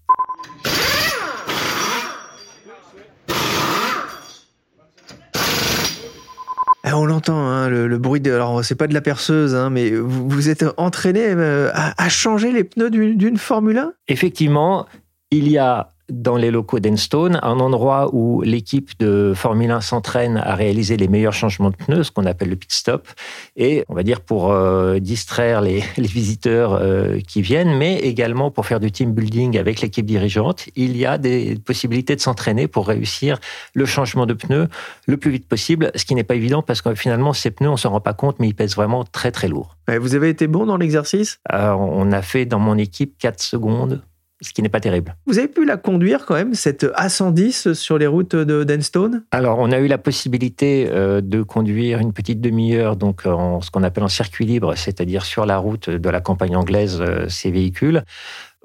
Ah, 6.83 6.99
on 6.99 7.05
l'entend, 7.07 7.39
hein, 7.39 7.67
le, 7.67 7.97
bruit 7.97 8.21
de. 8.21 8.31
Alors, 8.31 8.63
c'est 8.63 8.75
pas 8.75 8.85
de 8.85 8.93
la 8.93 9.01
perceuse, 9.01 9.55
hein, 9.55 9.71
mais 9.71 9.89
vous, 9.89 10.29
vous 10.29 10.49
êtes 10.49 10.63
entraîné 10.77 11.29
euh, 11.29 11.71
à, 11.73 11.95
à 11.97 12.09
changer 12.09 12.51
les 12.51 12.63
pneus 12.63 12.91
d'une 12.91 13.37
Formule 13.39 13.79
1 13.79 13.93
Effectivement, 14.07 14.85
il 15.31 15.47
y 15.47 15.57
a 15.57 15.94
dans 16.09 16.37
les 16.37 16.51
locaux 16.51 16.79
d'Enstone, 16.79 17.39
un 17.41 17.59
endroit 17.59 18.09
où 18.13 18.41
l'équipe 18.41 18.91
de 18.99 19.33
Formule 19.35 19.71
1 19.71 19.81
s'entraîne 19.81 20.37
à 20.37 20.55
réaliser 20.55 20.97
les 20.97 21.07
meilleurs 21.07 21.33
changements 21.33 21.71
de 21.71 21.75
pneus, 21.75 22.03
ce 22.03 22.11
qu'on 22.11 22.25
appelle 22.25 22.49
le 22.49 22.55
pit 22.55 22.71
stop, 22.71 23.07
et 23.55 23.83
on 23.89 23.95
va 23.95 24.03
dire 24.03 24.21
pour 24.21 24.51
euh, 24.51 24.99
distraire 24.99 25.61
les, 25.61 25.83
visiteurs 25.97 26.73
euh, 26.73 27.19
qui 27.27 27.41
viennent, 27.41 27.77
mais 27.77 27.99
également 27.99 28.51
pour 28.51 28.65
faire 28.65 28.79
du 28.79 28.91
team 28.91 29.13
building 29.13 29.57
avec 29.57 29.81
l'équipe 29.81 30.05
dirigeante, 30.05 30.65
il 30.75 30.95
y 30.95 31.05
a 31.05 31.17
des 31.17 31.55
possibilités 31.55 32.15
de 32.15 32.21
s'entraîner 32.21 32.67
pour 32.67 32.87
réussir 32.87 33.39
le 33.73 33.85
changement 33.85 34.25
de 34.25 34.33
pneus 34.33 34.67
le 35.07 35.17
plus 35.17 35.31
vite 35.31 35.47
possible, 35.47 35.91
ce 35.95 36.05
qui 36.05 36.15
n'est 36.15 36.23
pas 36.23 36.35
évident 36.35 36.61
parce 36.61 36.81
que 36.81 36.93
finalement 36.95 37.33
ces 37.33 37.51
pneus, 37.51 37.69
on 37.69 37.77
s'en 37.77 37.89
rend 37.91 38.01
pas 38.01 38.13
compte, 38.13 38.39
mais 38.39 38.47
ils 38.47 38.55
pèsent 38.55 38.75
vraiment 38.75 39.03
très 39.03 39.31
très 39.31 39.47
lourd. 39.47 39.75
Vous 39.87 40.15
avez 40.15 40.29
été 40.29 40.47
bon 40.47 40.65
dans 40.65 40.77
l'exercice? 40.77 41.39
On 41.51 42.11
a 42.11 42.21
fait 42.21 42.45
dans 42.45 42.59
mon 42.59 42.77
équipe 42.77 43.17
4 43.19 43.41
secondes 43.41 44.01
ce 44.45 44.53
qui 44.53 44.61
n'est 44.61 44.69
pas 44.69 44.79
terrible. 44.79 45.15
Vous 45.25 45.39
avez 45.39 45.47
pu 45.47 45.65
la 45.65 45.77
conduire 45.77 46.25
quand 46.25 46.35
même, 46.35 46.53
cette 46.53 46.83
A110 46.83 47.73
sur 47.73 47.97
les 47.97 48.07
routes 48.07 48.35
de 48.35 48.63
Denstone? 48.63 49.23
Alors, 49.31 49.59
on 49.59 49.71
a 49.71 49.79
eu 49.79 49.87
la 49.87 49.97
possibilité 49.97 50.87
euh, 50.89 51.21
de 51.21 51.41
conduire 51.41 51.99
une 51.99 52.13
petite 52.13 52.41
demi-heure, 52.41 52.95
donc 52.95 53.25
en 53.25 53.61
ce 53.61 53.71
qu'on 53.71 53.83
appelle 53.83 54.03
en 54.03 54.09
circuit 54.09 54.45
libre, 54.45 54.75
c'est-à-dire 54.75 55.25
sur 55.25 55.45
la 55.45 55.57
route 55.57 55.89
de 55.89 56.09
la 56.09 56.21
campagne 56.21 56.55
anglaise, 56.55 56.99
euh, 57.01 57.27
ces 57.27 57.51
véhicules, 57.51 58.03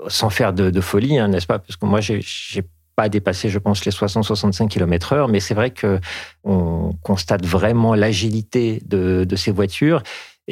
sans 0.09 0.31
faire 0.31 0.53
de, 0.53 0.81
folie, 0.81 1.19
hein, 1.19 1.29
n'est-ce 1.29 1.47
pas? 1.47 1.59
Parce 1.59 1.77
que 1.77 1.87
moi, 1.87 2.01
j'ai 2.01 2.23
pas 2.97 3.09
dépassé, 3.09 3.49
je 3.49 3.59
pense, 3.59 3.85
les 3.85 3.93
60-65 3.93 4.69
km 4.69 5.13
heure, 5.13 5.29
mais 5.29 5.41
c'est 5.41 5.55
vrai 5.55 5.71
que 5.71 6.01
on 6.45 6.93
constate 7.03 7.45
vraiment 7.45 7.95
l'agilité 7.95 8.83
de, 8.87 9.25
de, 9.25 9.37
ces 9.37 9.53
voitures 9.53 10.03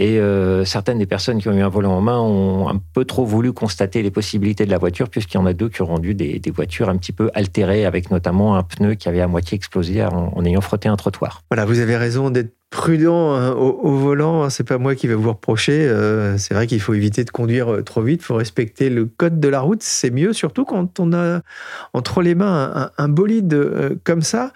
et 0.01 0.21
euh, 0.21 0.65
certaines 0.65 0.99
des 0.99 1.07
personnes 1.07 1.41
qui 1.41 1.49
ont 1.49 1.53
eu 1.53 1.61
un 1.61 1.69
volant 1.69 1.97
en 1.97 2.01
main 2.01 2.21
ont 2.21 2.69
un 2.69 2.81
peu 2.95 3.05
trop 3.05 3.25
voulu 3.25 3.53
constater 3.53 4.01
les 4.01 4.13
possibilités 4.13 4.65
de 4.65 4.71
la 4.71 4.79
voiture, 4.79 5.11
puisqu'il 5.11 5.39
y 5.39 5.41
en 5.41 5.47
a 5.47 5.53
deux 5.53 5.69
qui 5.69 5.83
ont 5.83 5.87
rendu 5.87 6.15
des, 6.15 6.41
voitures 6.55 6.89
un 6.89 6.97
petit 6.97 7.11
peu 7.11 7.33
altérées, 7.35 7.85
avec 7.85 8.13
notamment 8.13 8.57
un 8.57 8.63
pneu 8.63 8.95
qui 8.95 9.09
avait 9.09 9.21
à 9.21 9.27
moitié 9.27 9.57
explosé 9.57 10.05
en 10.05 10.45
ayant 10.45 10.61
frotté 10.61 10.89
un 10.89 10.95
trottoir. 10.95 11.43
Voilà, 11.51 11.65
vous 11.65 11.81
avez 11.81 11.97
raison 11.97 12.31
d'être 12.31 12.58
prudent 12.71 13.35
hein, 13.35 13.53
au, 13.53 13.97
volant. 13.97 14.45
Hein, 14.45 14.51
c'est 14.51 14.65
pas 14.65 14.79
moi 14.79 14.95
qui 14.95 15.07
vais 15.07 15.15
vous 15.15 15.31
reprocher. 15.31 15.89
Euh, 15.89 16.37
c'est 16.39 16.55
vrai 16.55 16.67
qu'il 16.67 16.81
faut 16.81 16.95
éviter 16.95 17.25
de 17.25 17.31
conduire 17.31 17.73
euh, 17.73 17.83
trop 17.83 18.03
vite. 18.03 18.21
Il 18.23 18.25
faut 18.25 18.35
respecter 18.35 18.91
le 18.91 19.07
code 19.07 19.41
de 19.41 19.49
la 19.49 19.61
route. 19.61 19.83
C'est 19.83 20.11
mieux, 20.11 20.33
surtout 20.33 20.65
quand 20.65 21.01
on 21.01 21.13
a 21.13 21.41
entre 21.95 22.23
les 22.23 22.35
mains 22.35 22.91
un, 22.97 23.09
bolide 23.09 23.55
euh, 23.55 23.97
comme 24.05 24.23
ça. 24.23 24.53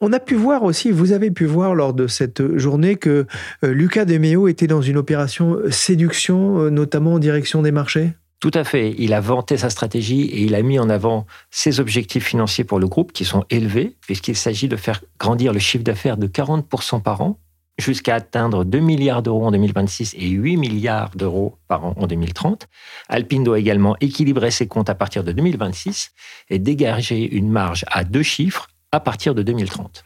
On 0.00 0.12
a 0.12 0.20
pu 0.20 0.34
voir 0.34 0.62
aussi, 0.62 0.90
vous 0.90 1.12
avez 1.12 1.30
pu 1.30 1.44
voir 1.44 1.74
lors 1.74 1.92
de 1.92 2.06
cette 2.06 2.56
journée 2.56 2.96
que 2.96 3.26
Lucas 3.62 4.06
Demeo 4.06 4.48
était 4.48 4.66
dans 4.66 4.80
une 4.80 4.96
opération 4.96 5.58
séduction, 5.68 6.70
notamment 6.70 7.14
en 7.14 7.18
direction 7.18 7.60
des 7.60 7.70
marchés? 7.70 8.14
Tout 8.40 8.50
à 8.54 8.64
fait. 8.64 8.94
Il 8.96 9.12
a 9.12 9.20
vanté 9.20 9.58
sa 9.58 9.68
stratégie 9.68 10.22
et 10.22 10.40
il 10.44 10.54
a 10.54 10.62
mis 10.62 10.78
en 10.78 10.88
avant 10.88 11.26
ses 11.50 11.80
objectifs 11.80 12.24
financiers 12.24 12.64
pour 12.64 12.78
le 12.78 12.88
groupe 12.88 13.12
qui 13.12 13.26
sont 13.26 13.44
élevés, 13.50 13.94
puisqu'il 14.00 14.36
s'agit 14.36 14.68
de 14.68 14.76
faire 14.76 15.02
grandir 15.18 15.52
le 15.52 15.58
chiffre 15.58 15.84
d'affaires 15.84 16.16
de 16.16 16.26
40% 16.26 17.02
par 17.02 17.20
an 17.20 17.38
jusqu'à 17.80 18.16
atteindre 18.16 18.64
2 18.64 18.78
milliards 18.78 19.22
d'euros 19.22 19.46
en 19.46 19.50
2026 19.50 20.14
et 20.16 20.28
8 20.28 20.56
milliards 20.56 21.10
d'euros 21.16 21.56
par 21.68 21.84
an 21.84 21.94
en 21.96 22.06
2030. 22.06 22.68
Alpine 23.08 23.44
doit 23.44 23.58
également 23.58 23.96
équilibrer 24.00 24.50
ses 24.50 24.68
comptes 24.68 24.90
à 24.90 24.94
partir 24.94 25.24
de 25.24 25.32
2026 25.32 26.12
et 26.50 26.58
dégager 26.58 27.34
une 27.34 27.50
marge 27.50 27.84
à 27.88 28.04
deux 28.04 28.22
chiffres 28.22 28.68
à 28.92 29.00
partir 29.00 29.34
de 29.34 29.42
2030. 29.42 30.04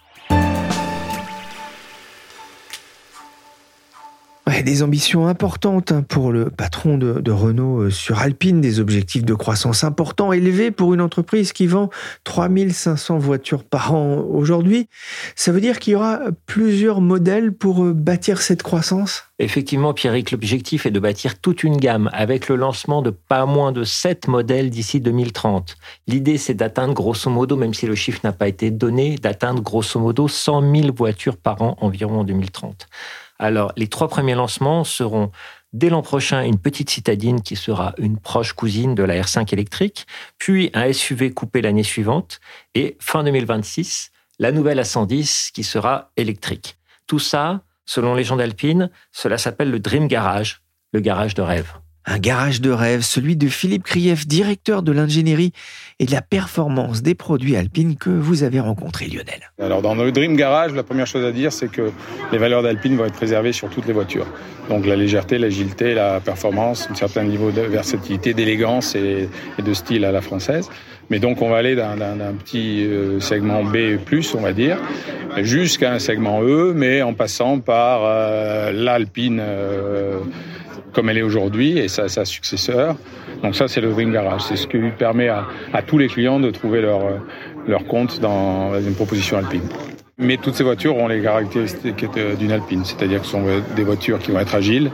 Des 4.62 4.82
ambitions 4.82 5.26
importantes 5.26 5.90
hein, 5.92 6.02
pour 6.02 6.30
le 6.30 6.50
patron 6.50 6.99
de, 6.99 7.30
Renault 7.30 7.84
euh, 7.84 7.90
sur 7.90 8.18
Alpine, 8.18 8.61
des 8.61 8.78
objectifs 8.78 9.25
de 9.25 9.34
croissance 9.34 9.84
importants, 9.84 10.32
élevés 10.32 10.70
pour 10.70 10.94
une 10.94 11.00
entreprise 11.00 11.52
qui 11.52 11.66
vend 11.66 11.90
3500 12.25 13.18
voitures 13.18 13.64
par 13.64 13.94
an 13.94 14.18
aujourd'hui. 14.18 14.88
Ça 15.34 15.50
veut 15.50 15.61
dire 15.61 15.78
qu'il 15.78 15.94
y 15.94 15.96
aura 15.96 16.20
plusieurs 16.46 17.00
modèles 17.00 17.52
pour 17.52 17.84
euh, 17.84 17.92
bâtir 17.92 18.40
cette 18.40 18.62
croissance? 18.62 19.25
Effectivement, 19.40 19.94
Pierrick, 19.94 20.30
l'objectif 20.30 20.87
est 20.87 20.92
de 20.92 21.00
bâtir 21.00 21.40
toute 21.40 21.64
une 21.64 21.76
gamme 21.76 22.08
avec 22.12 22.49
le 22.49 22.54
lancement 22.54 23.02
de 23.02 23.11
pas 23.11 23.46
moins 23.46 23.73
de 23.73 23.82
7 23.82 24.28
modèles 24.28 24.70
d'ici 24.70 25.00
2030. 25.00 25.76
L'idée, 26.06 26.38
c'est 26.38 26.54
d'atteindre 26.54 26.94
grosso 26.94 27.28
modo, 27.28 27.56
même 27.56 27.75
si 27.75 27.87
le 27.87 27.96
chiffre 27.96 28.20
n'a 28.23 28.32
pas 28.32 28.46
été 28.46 28.70
donné, 28.70 29.16
d'atteindre 29.16 29.61
grosso 29.62 29.99
modo 29.99 30.28
100 30.28 30.73
000 30.75 30.94
voitures 30.94 31.37
par 31.37 31.62
an 31.62 31.76
environ 31.80 32.20
en 32.20 32.25
2030. 32.25 32.87
Alors, 33.38 33.73
les 33.76 33.88
trois 33.88 34.09
premiers 34.09 34.35
lancements 34.35 34.85
seront 34.85 35.31
dès 35.73 35.91
l'an 35.91 36.03
prochain 36.03 36.43
une 36.43 36.59
petite 36.59 36.91
citadine 36.91 37.43
qui 37.43 37.57
sera 37.57 37.95
une 37.99 38.19
proche 38.19 38.53
cousine 38.53 38.95
de 38.95 39.03
la 39.03 39.21
R5 39.21 39.53
électrique, 39.53 40.07
puis 40.38 40.71
un 40.73 40.93
SUV 40.93 41.33
coupé 41.33 41.61
l'année 41.61 41.83
suivante, 41.83 42.41
et 42.75 42.97
fin 43.00 43.25
2026, 43.25 44.12
la 44.38 44.53
nouvelle 44.53 44.81
A110 44.81 45.50
qui 45.53 45.64
sera 45.64 46.12
électrique. 46.17 46.79
Tout 47.07 47.19
ça, 47.19 47.62
selon 47.87 48.14
les 48.14 48.25
gens 48.25 48.37
d'Alpine, 48.37 48.91
cela 49.12 49.37
s'appelle 49.37 49.71
le 49.71 49.81
Dream 49.81 50.07
Garage, 50.07 50.62
le 50.93 51.00
garage 51.00 51.35
de 51.35 51.43
rêve. 51.43 51.73
Un 52.06 52.18
garage 52.18 52.61
de 52.61 52.70
rêve, 52.70 53.00
celui 53.00 53.34
de 53.34 53.49
Philippe 53.49 53.84
Krief, 53.84 54.26
directeur 54.26 54.82
de 54.82 54.92
l'ingénierie 54.92 55.52
et 55.99 56.04
de 56.04 56.12
la 56.12 56.20
performance 56.20 57.02
des 57.02 57.14
produits 57.14 57.56
alpines 57.56 57.96
que 57.96 58.11
vous 58.11 58.42
avez 58.42 58.61
rencontré, 58.61 59.06
Lionel. 59.06 59.50
Alors, 59.58 59.80
dans 59.80 59.94
le 59.94 60.12
Dream 60.12 60.37
Garage, 60.37 60.73
la 60.73 60.82
première 60.82 61.06
chose 61.06 61.25
à 61.25 61.32
dire, 61.32 61.50
c'est 61.50 61.68
que 61.68 61.92
les 62.30 62.37
valeurs 62.37 62.62
d'Alpine 62.62 62.96
vont 62.96 63.06
être 63.06 63.14
préservées 63.14 63.52
sur 63.52 63.70
toutes 63.70 63.87
les 63.87 63.94
voitures. 63.94 64.26
Donc, 64.68 64.84
la 64.84 64.96
légèreté, 64.96 65.38
l'agilité, 65.38 65.94
la 65.94 66.20
performance, 66.20 66.88
un 66.90 66.94
certain 66.94 67.25
niveau 67.25 67.50
de 67.50 67.62
versatilité, 67.62 68.34
d'élégance 68.34 68.94
et, 68.94 69.28
de 69.64 69.75
style 69.75 70.04
à 70.04 70.12
la 70.12 70.20
française. 70.20 70.68
Mais 71.08 71.18
donc, 71.18 71.40
on 71.40 71.49
va 71.49 71.56
aller 71.56 71.75
d'un 71.75 71.96
petit 72.38 72.84
euh, 72.84 73.20
segment 73.20 73.64
B+, 73.64 73.99
on 74.34 74.40
va 74.40 74.52
dire, 74.52 74.78
jusqu'à 75.38 75.92
un 75.92 75.99
segment 75.99 76.42
E, 76.42 76.73
mais 76.75 77.00
en 77.00 77.14
passant 77.14 77.61
par 77.61 78.00
euh, 78.04 78.73
l'Alpine. 78.73 79.40
Euh, 79.40 80.20
comme 80.95 81.11
elle 81.11 81.19
est 81.19 81.23
aujourd'hui 81.23 81.79
et 81.79 81.89
sa, 81.89 82.09
sa, 82.09 82.25
successeur. 82.25 82.97
Donc 83.43 83.55
ça, 83.55 83.69
c'est 83.69 83.81
le 83.81 83.91
Dream 83.91 84.13
Garage. 84.13 84.43
C'est 84.43 84.57
ce 84.57 84.67
qui 84.67 84.79
permet 84.99 85.29
à, 85.29 85.47
tous 85.87 85.99
les 85.99 86.09
clients 86.09 86.41
de 86.41 86.51
trouver 86.51 86.81
leur, 86.81 87.03
leur 87.67 87.85
compte 87.87 88.21
dans 88.21 88.79
une 88.81 88.95
proposition 88.95 89.37
alpine. 89.37 89.69
Mais 90.17 90.37
toutes 90.37 90.55
ces 90.55 90.65
voitures 90.65 90.97
ont 90.97 91.09
les 91.09 91.21
caractéristiques 91.21 92.07
d'une 92.39 92.53
alpine, 92.53 92.85
c'est-à-dire 92.85 93.21
que 93.21 93.27
ce 93.27 93.33
sont 93.33 93.45
des 93.75 93.83
voitures 93.83 94.21
qui 94.21 94.31
vont 94.31 94.39
être 94.39 94.55
agiles, 94.55 94.93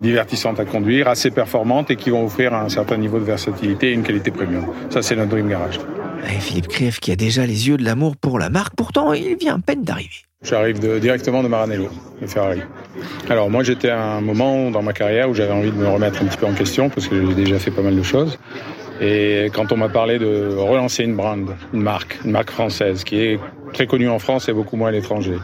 divertissantes 0.00 0.60
à 0.60 0.66
conduire, 0.66 1.08
assez 1.08 1.30
performantes 1.30 1.90
et 1.90 1.96
qui 1.96 2.10
vont 2.10 2.24
offrir 2.24 2.54
un 2.54 2.68
certain 2.68 2.98
niveau 2.98 3.18
de 3.18 3.24
versatilité 3.24 3.90
et 3.90 3.92
une 3.92 4.02
qualité 4.02 4.30
premium. 4.30 4.66
Ça, 4.90 5.00
c'est 5.00 5.16
notre 5.16 5.30
Dream 5.30 5.48
Garage. 5.48 5.80
Et 6.28 6.40
Philippe 6.40 6.68
Krief 6.68 7.00
qui 7.00 7.10
a 7.10 7.16
déjà 7.16 7.46
les 7.46 7.68
yeux 7.68 7.78
de 7.78 7.84
l'amour 7.84 8.16
pour 8.16 8.38
la 8.38 8.50
marque, 8.50 8.74
pourtant 8.76 9.14
il 9.14 9.36
vient 9.36 9.56
à 9.56 9.58
peine 9.58 9.82
d'arriver. 9.82 10.24
J'arrive 10.42 10.78
directement 11.00 11.42
de 11.42 11.48
Maranello, 11.48 11.90
de 12.22 12.26
Ferrari. 12.26 12.62
Alors 13.28 13.50
moi 13.50 13.62
j'étais 13.62 13.90
à 13.90 14.02
un 14.02 14.22
moment 14.22 14.70
dans 14.70 14.80
ma 14.80 14.94
carrière 14.94 15.28
où 15.28 15.34
j'avais 15.34 15.52
envie 15.52 15.70
de 15.70 15.76
me 15.76 15.86
remettre 15.86 16.22
un 16.22 16.24
petit 16.24 16.38
peu 16.38 16.46
en 16.46 16.54
question 16.54 16.88
parce 16.88 17.08
que 17.08 17.26
j'ai 17.26 17.34
déjà 17.34 17.58
fait 17.58 17.70
pas 17.70 17.82
mal 17.82 17.94
de 17.94 18.02
choses. 18.02 18.38
Et 19.02 19.50
quand 19.52 19.70
on 19.70 19.76
m'a 19.76 19.90
parlé 19.90 20.18
de 20.18 20.56
relancer 20.56 21.04
une 21.04 21.14
brand, 21.14 21.46
une 21.74 21.82
marque, 21.82 22.18
une 22.24 22.30
marque 22.30 22.50
française 22.50 23.04
qui 23.04 23.20
est 23.20 23.38
très 23.74 23.86
connue 23.86 24.08
en 24.08 24.18
France 24.18 24.48
et 24.48 24.54
beaucoup 24.54 24.76
moins 24.76 24.88
à 24.88 24.92
l'étranger, 24.92 25.36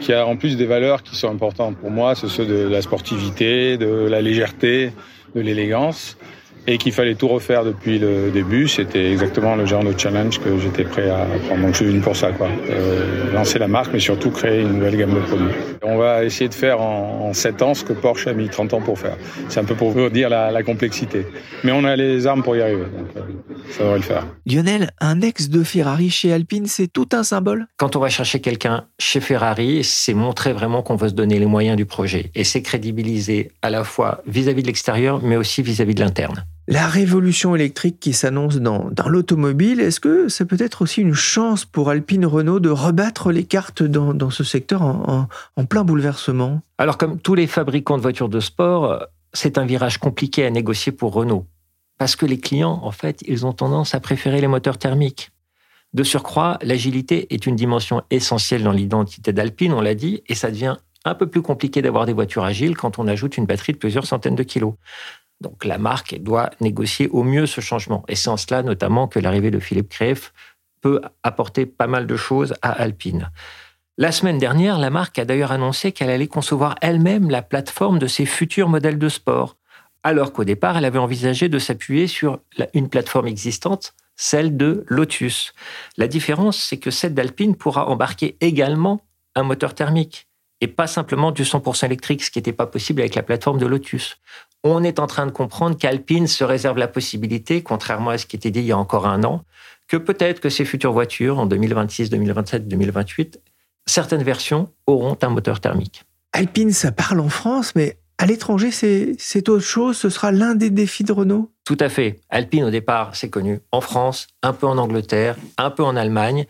qui 0.00 0.12
a 0.12 0.24
en 0.24 0.36
plus 0.36 0.56
des 0.56 0.66
valeurs 0.66 1.02
qui 1.02 1.16
sont 1.16 1.28
importantes 1.28 1.76
pour 1.78 1.90
moi, 1.90 2.14
c'est 2.14 2.28
ceux 2.28 2.46
de 2.46 2.68
la 2.68 2.82
sportivité, 2.82 3.76
de 3.78 4.06
la 4.08 4.22
légèreté, 4.22 4.92
de 5.34 5.40
l'élégance, 5.40 6.16
et 6.66 6.78
qu'il 6.78 6.92
fallait 6.92 7.14
tout 7.14 7.28
refaire 7.28 7.64
depuis 7.64 7.98
le 7.98 8.30
début, 8.30 8.68
c'était 8.68 9.12
exactement 9.12 9.54
le 9.54 9.66
genre 9.66 9.84
de 9.84 9.94
challenge 9.96 10.40
que 10.40 10.58
j'étais 10.58 10.84
prêt 10.84 11.08
à 11.08 11.26
prendre. 11.46 11.62
Donc 11.62 11.72
je 11.72 11.76
suis 11.76 11.86
venu 11.86 12.00
pour 12.00 12.16
ça, 12.16 12.32
quoi. 12.32 12.48
Euh, 12.70 13.32
lancer 13.32 13.58
la 13.58 13.68
marque, 13.68 13.92
mais 13.92 14.00
surtout 14.00 14.30
créer 14.30 14.62
une 14.62 14.74
nouvelle 14.74 14.96
gamme 14.96 15.14
de 15.14 15.20
produits. 15.20 15.54
On 15.82 15.96
va 15.96 16.24
essayer 16.24 16.48
de 16.48 16.54
faire 16.54 16.80
en, 16.80 17.32
7 17.32 17.62
ans 17.62 17.74
ce 17.74 17.84
que 17.84 17.92
Porsche 17.92 18.28
a 18.28 18.32
mis 18.32 18.48
30 18.48 18.74
ans 18.74 18.80
pour 18.80 18.98
faire. 18.98 19.16
C'est 19.48 19.60
un 19.60 19.64
peu 19.64 19.74
pour 19.74 19.90
vous 19.90 20.08
dire 20.08 20.28
la, 20.28 20.62
complexité. 20.62 21.26
Mais 21.62 21.70
on 21.70 21.84
a 21.84 21.94
les 21.94 22.26
armes 22.26 22.42
pour 22.42 22.56
y 22.56 22.62
arriver, 22.62 22.84
donc 22.84 23.08
euh, 23.16 23.20
ça 23.70 23.84
devrait 23.84 23.98
le 23.98 24.02
faire. 24.02 24.26
Lionel, 24.46 24.90
un 25.00 25.20
ex 25.20 25.48
de 25.48 25.62
Ferrari 25.62 26.10
chez 26.10 26.32
Alpine, 26.32 26.66
c'est 26.66 26.88
tout 26.88 27.08
un 27.12 27.22
symbole? 27.22 27.66
Quand 27.76 27.94
on 27.94 28.00
va 28.00 28.08
chercher 28.08 28.40
quelqu'un 28.40 28.86
chez 28.98 29.20
Ferrari, 29.20 29.84
c'est 29.84 30.14
montrer 30.14 30.52
vraiment 30.52 30.82
qu'on 30.82 30.96
veut 30.96 31.08
se 31.08 31.14
donner 31.14 31.38
les 31.38 31.46
moyens 31.46 31.76
du 31.76 31.86
projet. 31.86 32.30
Et 32.34 32.42
c'est 32.42 32.62
crédibiliser 32.62 33.52
à 33.62 33.70
la 33.70 33.84
fois 33.84 34.22
vis-à-vis 34.26 34.62
de 34.62 34.66
l'extérieur, 34.66 35.20
mais 35.22 35.36
aussi 35.36 35.62
vis 35.62 35.80
à 35.80 35.84
-vis 35.84 35.94
de 35.94 36.00
l'interne. 36.00 36.44
La 36.68 36.88
révolution 36.88 37.54
électrique 37.54 38.00
qui 38.00 38.12
s'annonce 38.12 38.56
dans, 38.56 38.90
l'automobile, 39.06 39.80
est-ce 39.80 40.00
que 40.00 40.28
c'est 40.28 40.46
peut-être 40.46 40.82
aussi 40.82 41.00
une 41.00 41.14
chance 41.14 41.64
pour 41.64 41.90
Alpine 41.90 42.26
Renault 42.26 42.58
de 42.58 42.70
rebattre 42.70 43.30
les 43.30 43.44
cartes 43.44 43.84
dans, 43.84 44.30
ce 44.30 44.42
secteur 44.42 44.82
en, 44.82 45.28
plein 45.64 45.84
bouleversement? 45.84 46.62
Alors 46.78 46.98
comme 46.98 47.20
tous 47.20 47.36
les 47.36 47.46
fabricants 47.46 47.96
de 47.96 48.02
voitures 48.02 48.28
de 48.28 48.40
sport, 48.40 49.06
c'est 49.32 49.58
un 49.58 49.64
virage 49.64 49.98
compliqué 49.98 50.44
à 50.44 50.50
négocier 50.50 50.90
pour 50.90 51.12
Renault. 51.12 51.46
Parce 51.98 52.16
que 52.16 52.26
les 52.26 52.40
clients, 52.40 52.80
en 52.82 52.90
fait, 52.90 53.22
ils 53.26 53.46
ont 53.46 53.52
tendance 53.52 53.94
à 53.94 54.00
préférer 54.00 54.40
les 54.40 54.48
moteurs 54.48 54.78
thermiques. 54.78 55.30
De 55.94 56.02
surcroît, 56.02 56.58
l'agilité 56.62 57.32
est 57.32 57.46
une 57.46 57.54
dimension 57.56 58.02
essentielle 58.10 58.64
dans 58.64 58.72
l'identité 58.72 59.32
d'Alpine, 59.32 59.72
on 59.72 59.80
l'a 59.80 59.94
dit, 59.94 60.22
et 60.26 60.34
ça 60.34 60.50
devient 60.50 60.76
un 61.04 61.14
peu 61.14 61.28
plus 61.28 61.42
compliqué 61.42 61.80
d'avoir 61.80 62.06
des 62.06 62.12
voitures 62.12 62.44
agiles 62.44 62.76
quand 62.76 62.98
on 62.98 63.06
ajoute 63.06 63.36
une 63.36 63.46
batterie 63.46 63.72
de 63.72 63.78
plusieurs 63.78 64.04
centaines 64.04 64.34
de 64.34 64.42
kilos. 64.42 64.74
Donc 65.40 65.64
la 65.64 65.78
marque 65.78 66.18
doit 66.18 66.50
négocier 66.60 67.08
au 67.08 67.22
mieux 67.22 67.46
ce 67.46 67.60
changement. 67.60 68.04
Et 68.08 68.14
c'est 68.14 68.28
en 68.28 68.36
cela 68.36 68.62
notamment 68.62 69.08
que 69.08 69.18
l'arrivée 69.18 69.50
de 69.50 69.58
Philippe 69.58 69.90
Creef 69.90 70.32
peut 70.80 71.00
apporter 71.22 71.66
pas 71.66 71.86
mal 71.86 72.06
de 72.06 72.16
choses 72.16 72.54
à 72.62 72.70
Alpine. 72.70 73.30
La 73.98 74.12
semaine 74.12 74.38
dernière, 74.38 74.78
la 74.78 74.90
marque 74.90 75.18
a 75.18 75.24
d'ailleurs 75.24 75.52
annoncé 75.52 75.92
qu'elle 75.92 76.10
allait 76.10 76.26
concevoir 76.26 76.76
elle-même 76.82 77.30
la 77.30 77.42
plateforme 77.42 77.98
de 77.98 78.06
ses 78.06 78.26
futurs 78.26 78.68
modèles 78.68 78.98
de 78.98 79.08
sport, 79.08 79.56
alors 80.02 80.32
qu'au 80.32 80.44
départ, 80.44 80.76
elle 80.76 80.84
avait 80.84 80.98
envisagé 80.98 81.48
de 81.48 81.58
s'appuyer 81.58 82.06
sur 82.06 82.38
une 82.74 82.90
plateforme 82.90 83.26
existante, 83.26 83.94
celle 84.14 84.56
de 84.56 84.84
Lotus. 84.88 85.54
La 85.96 86.08
différence, 86.08 86.58
c'est 86.58 86.76
que 86.76 86.90
celle 86.90 87.14
d'Alpine 87.14 87.56
pourra 87.56 87.88
embarquer 87.88 88.36
également 88.40 89.00
un 89.34 89.42
moteur 89.42 89.74
thermique 89.74 90.28
et 90.60 90.68
pas 90.68 90.86
simplement 90.86 91.32
du 91.32 91.42
100% 91.42 91.86
électrique, 91.86 92.22
ce 92.22 92.30
qui 92.30 92.38
n'était 92.38 92.52
pas 92.52 92.66
possible 92.66 93.00
avec 93.00 93.14
la 93.14 93.22
plateforme 93.22 93.58
de 93.58 93.66
Lotus 93.66 94.18
on 94.70 94.82
est 94.82 94.98
en 94.98 95.06
train 95.06 95.26
de 95.26 95.30
comprendre 95.30 95.76
qu'Alpine 95.76 96.26
se 96.26 96.44
réserve 96.44 96.78
la 96.78 96.88
possibilité, 96.88 97.62
contrairement 97.62 98.10
à 98.10 98.18
ce 98.18 98.26
qui 98.26 98.36
était 98.36 98.50
dit 98.50 98.60
il 98.60 98.66
y 98.66 98.72
a 98.72 98.78
encore 98.78 99.06
un 99.06 99.24
an, 99.24 99.44
que 99.88 99.96
peut-être 99.96 100.40
que 100.40 100.48
ces 100.48 100.64
futures 100.64 100.92
voitures, 100.92 101.38
en 101.38 101.46
2026, 101.46 102.10
2027, 102.10 102.68
2028, 102.68 103.40
certaines 103.86 104.22
versions 104.22 104.72
auront 104.86 105.16
un 105.22 105.28
moteur 105.28 105.60
thermique. 105.60 106.04
Alpine, 106.32 106.72
ça 106.72 106.92
parle 106.92 107.20
en 107.20 107.28
France, 107.28 107.74
mais 107.76 107.98
à 108.18 108.26
l'étranger, 108.26 108.70
c'est 108.70 109.48
autre 109.48 109.64
chose. 109.64 109.96
Ce 109.96 110.08
sera 110.08 110.32
l'un 110.32 110.54
des 110.54 110.70
défis 110.70 111.04
de 111.04 111.12
Renault? 111.12 111.52
Tout 111.64 111.76
à 111.80 111.88
fait. 111.88 112.20
Alpine, 112.30 112.64
au 112.64 112.70
départ, 112.70 113.14
c'est 113.14 113.30
connu 113.30 113.60
en 113.72 113.80
France, 113.80 114.26
un 114.42 114.52
peu 114.52 114.66
en 114.66 114.78
Angleterre, 114.78 115.36
un 115.58 115.70
peu 115.70 115.84
en 115.84 115.96
Allemagne, 115.96 116.46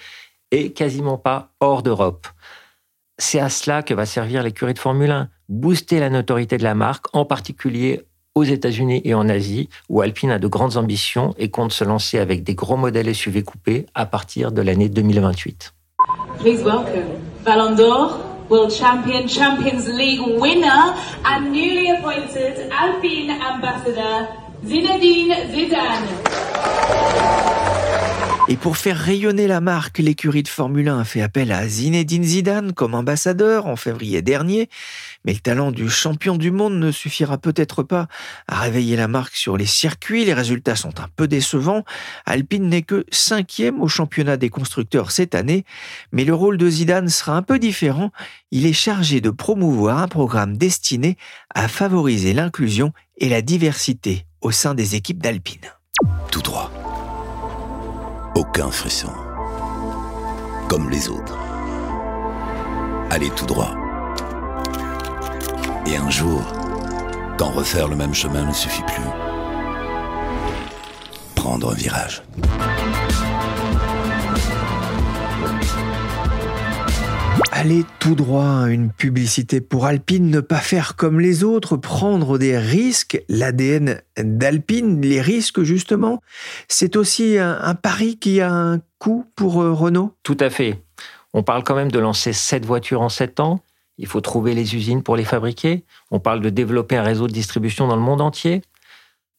et 0.50 0.72
quasiment 0.72 1.18
pas 1.18 1.50
hors 1.60 1.82
d'Europe. 1.82 2.28
C'est 3.18 3.40
à 3.40 3.48
cela 3.48 3.82
que 3.82 3.94
va 3.94 4.06
servir 4.06 4.42
l'écurie 4.42 4.74
de 4.74 4.78
Formule 4.78 5.10
1 5.10 5.28
booster 5.48 6.00
la 6.00 6.10
notoriété 6.10 6.58
de 6.58 6.62
la 6.62 6.74
marque, 6.74 7.06
en 7.14 7.24
particulier 7.24 8.02
aux 8.34 8.44
États-Unis 8.44 9.00
et 9.04 9.14
en 9.14 9.28
Asie, 9.28 9.68
où 9.88 10.02
Alpine 10.02 10.30
a 10.30 10.38
de 10.38 10.46
grandes 10.46 10.76
ambitions 10.76 11.34
et 11.38 11.50
compte 11.50 11.72
se 11.72 11.84
lancer 11.84 12.18
avec 12.18 12.44
des 12.44 12.54
gros 12.54 12.76
modèles 12.76 13.14
SUV 13.14 13.42
coupés 13.42 13.86
à 13.94 14.06
partir 14.06 14.52
de 14.52 14.60
l'année 14.60 14.88
2028. 14.88 15.72
Please 16.38 16.62
welcome 16.62 17.18
Ballon 17.44 17.74
d'Or, 17.74 18.20
World 18.50 18.72
Champion, 18.72 19.26
Champions 19.26 19.88
League 19.96 20.20
winner 20.38 20.94
and 21.24 21.50
newly 21.50 21.90
appointed 21.90 22.70
Alpine 22.70 23.30
ambassador 23.30 24.28
Zinedine 24.64 25.34
Zidane. 25.50 27.75
Et 28.48 28.56
pour 28.56 28.76
faire 28.76 28.96
rayonner 28.96 29.48
la 29.48 29.60
marque, 29.60 29.98
l'écurie 29.98 30.44
de 30.44 30.48
Formule 30.48 30.88
1 30.88 31.00
a 31.00 31.04
fait 31.04 31.20
appel 31.20 31.50
à 31.50 31.66
Zinedine 31.66 32.22
Zidane 32.22 32.72
comme 32.72 32.94
ambassadeur 32.94 33.66
en 33.66 33.74
février 33.74 34.22
dernier. 34.22 34.68
Mais 35.24 35.32
le 35.32 35.40
talent 35.40 35.72
du 35.72 35.90
champion 35.90 36.36
du 36.36 36.52
monde 36.52 36.78
ne 36.78 36.92
suffira 36.92 37.38
peut-être 37.38 37.82
pas 37.82 38.06
à 38.46 38.60
réveiller 38.60 38.94
la 38.94 39.08
marque 39.08 39.34
sur 39.34 39.56
les 39.56 39.66
circuits. 39.66 40.24
Les 40.24 40.32
résultats 40.32 40.76
sont 40.76 41.00
un 41.00 41.08
peu 41.16 41.26
décevants. 41.26 41.82
Alpine 42.24 42.68
n'est 42.68 42.82
que 42.82 43.04
cinquième 43.10 43.82
au 43.82 43.88
championnat 43.88 44.36
des 44.36 44.48
constructeurs 44.48 45.10
cette 45.10 45.34
année. 45.34 45.64
Mais 46.12 46.24
le 46.24 46.34
rôle 46.34 46.56
de 46.56 46.70
Zidane 46.70 47.08
sera 47.08 47.36
un 47.36 47.42
peu 47.42 47.58
différent. 47.58 48.12
Il 48.52 48.64
est 48.64 48.72
chargé 48.72 49.20
de 49.20 49.30
promouvoir 49.30 49.98
un 49.98 50.08
programme 50.08 50.56
destiné 50.56 51.16
à 51.52 51.66
favoriser 51.66 52.32
l'inclusion 52.32 52.92
et 53.18 53.28
la 53.28 53.42
diversité 53.42 54.24
au 54.40 54.52
sein 54.52 54.74
des 54.74 54.94
équipes 54.94 55.20
d'Alpine. 55.20 55.72
Tout 56.30 56.42
droit 56.42 56.70
aucun 58.36 58.70
frisson. 58.70 59.10
Comme 60.68 60.90
les 60.90 61.08
autres. 61.08 61.38
Allez 63.10 63.30
tout 63.30 63.46
droit. 63.46 63.74
Et 65.86 65.96
un 65.96 66.10
jour, 66.10 66.42
quand 67.38 67.50
refaire 67.50 67.88
le 67.88 67.96
même 67.96 68.12
chemin 68.12 68.44
ne 68.44 68.52
suffit 68.52 68.82
plus, 68.82 69.08
prendre 71.34 71.70
un 71.70 71.74
virage. 71.74 72.22
Aller 77.52 77.84
tout 78.00 78.14
droit, 78.14 78.66
une 78.68 78.90
publicité 78.90 79.60
pour 79.60 79.86
Alpine, 79.86 80.30
ne 80.30 80.40
pas 80.40 80.58
faire 80.58 80.96
comme 80.96 81.20
les 81.20 81.44
autres, 81.44 81.76
prendre 81.76 82.38
des 82.38 82.58
risques, 82.58 83.22
l'ADN 83.28 84.02
d'Alpine, 84.18 85.00
les 85.00 85.20
risques 85.20 85.62
justement, 85.62 86.20
c'est 86.68 86.96
aussi 86.96 87.38
un, 87.38 87.74
pari 87.74 88.18
qui 88.18 88.40
a 88.40 88.52
un 88.52 88.80
coût 88.98 89.24
pour 89.36 89.62
euh, 89.62 89.72
Renault? 89.72 90.12
Tout 90.22 90.36
à 90.40 90.50
fait. 90.50 90.82
On 91.32 91.42
parle 91.42 91.62
quand 91.62 91.76
même 91.76 91.90
de 91.90 91.98
lancer 91.98 92.32
sept 92.32 92.64
voitures 92.64 93.00
en 93.00 93.08
sept 93.08 93.40
ans. 93.40 93.60
Il 93.98 94.06
faut 94.06 94.20
trouver 94.20 94.54
les 94.54 94.74
usines 94.74 95.02
pour 95.02 95.16
les 95.16 95.24
fabriquer. 95.24 95.84
On 96.10 96.20
parle 96.20 96.40
de 96.40 96.50
développer 96.50 96.96
un 96.96 97.02
réseau 97.02 97.26
de 97.26 97.32
distribution 97.32 97.86
dans 97.88 97.96
le 97.96 98.02
monde 98.02 98.20
entier. 98.20 98.62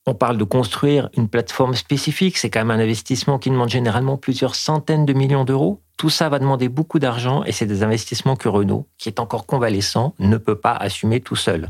On 0.10 0.15
parle 0.15 0.38
de 0.38 0.46
construire 0.46 1.10
une 1.17 1.28
plateforme 1.28 1.76
spécifique. 1.76 2.38
C'est 2.38 2.50
quand 2.50 2.62
même 2.63 2.72
un 2.72 2.82
investissement 2.82 3.38
qui 3.38 3.50
demande 3.50 3.67
généralement 3.67 4.15
plusieurs 4.15 4.56
centaines 4.56 5.06
de 5.06 5.12
millions 5.12 5.43
d'euros. 5.43 5.82
Tout 5.98 6.10
ça 6.10 6.30
va 6.30 6.39
demander 6.39 6.70
beaucoup 6.70 6.98
d'argent 6.98 7.43
et 7.43 7.52
c'est 7.52 7.65
des 7.65 7.84
investissements 7.84 8.38
que 8.38 8.48
Renault, 8.48 8.88
qui 8.98 9.10
est 9.10 9.20
encore 9.20 9.46
convalescent, 9.46 10.15
ne 10.20 10.38
peut 10.38 10.56
pas 10.56 10.72
assumer 10.72 11.20
tout 11.20 11.36
seul. 11.36 11.67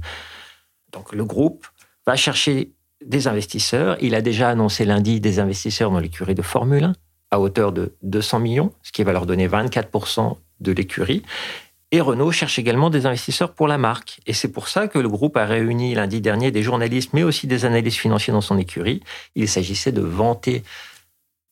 Donc 0.94 1.14
le 1.14 1.26
groupe 1.26 1.66
va 2.06 2.16
chercher 2.16 2.74
des 3.04 3.28
investisseurs. 3.28 3.98
Il 4.02 4.14
a 4.14 4.22
déjà 4.22 4.50
annoncé 4.50 4.86
lundi 4.86 5.20
des 5.20 5.40
investisseurs 5.40 5.90
dans 5.90 6.00
l'écurie 6.00 6.36
de 6.36 6.44
Formule 6.44 6.84
1 6.84 6.94
à 7.32 7.40
hauteur 7.40 7.72
de 7.72 7.96
200 8.04 8.40
millions, 8.40 8.72
ce 8.84 8.92
qui 8.92 9.04
va 9.04 9.14
leur 9.14 9.26
donner 9.26 9.48
24% 9.48 10.38
de 10.60 10.72
l'écurie. 10.72 11.24
Et 11.94 12.02
Renault 12.02 12.32
cherche 12.32 12.60
également 12.60 12.90
des 12.90 13.06
investisseurs 13.06 13.54
pour 13.54 13.68
la 13.68 13.78
marque. 13.78 14.20
Et 14.28 14.34
c'est 14.34 14.50
pour 14.50 14.68
ça 14.68 14.90
que 14.90 15.00
le 15.00 15.08
groupe 15.08 15.38
a 15.38 15.46
réuni 15.46 15.96
lundi 15.96 16.20
dernier 16.20 16.52
des 16.52 16.62
journalistes, 16.62 17.12
mais 17.14 17.24
aussi 17.24 17.48
des 17.48 17.64
analystes 17.64 17.98
financiers 17.98 18.34
dans 18.34 18.42
son 18.42 18.58
écurie. 18.58 19.02
Il 19.36 19.48
s'agissait 19.48 19.94
de 19.94 20.02
vanter 20.02 20.64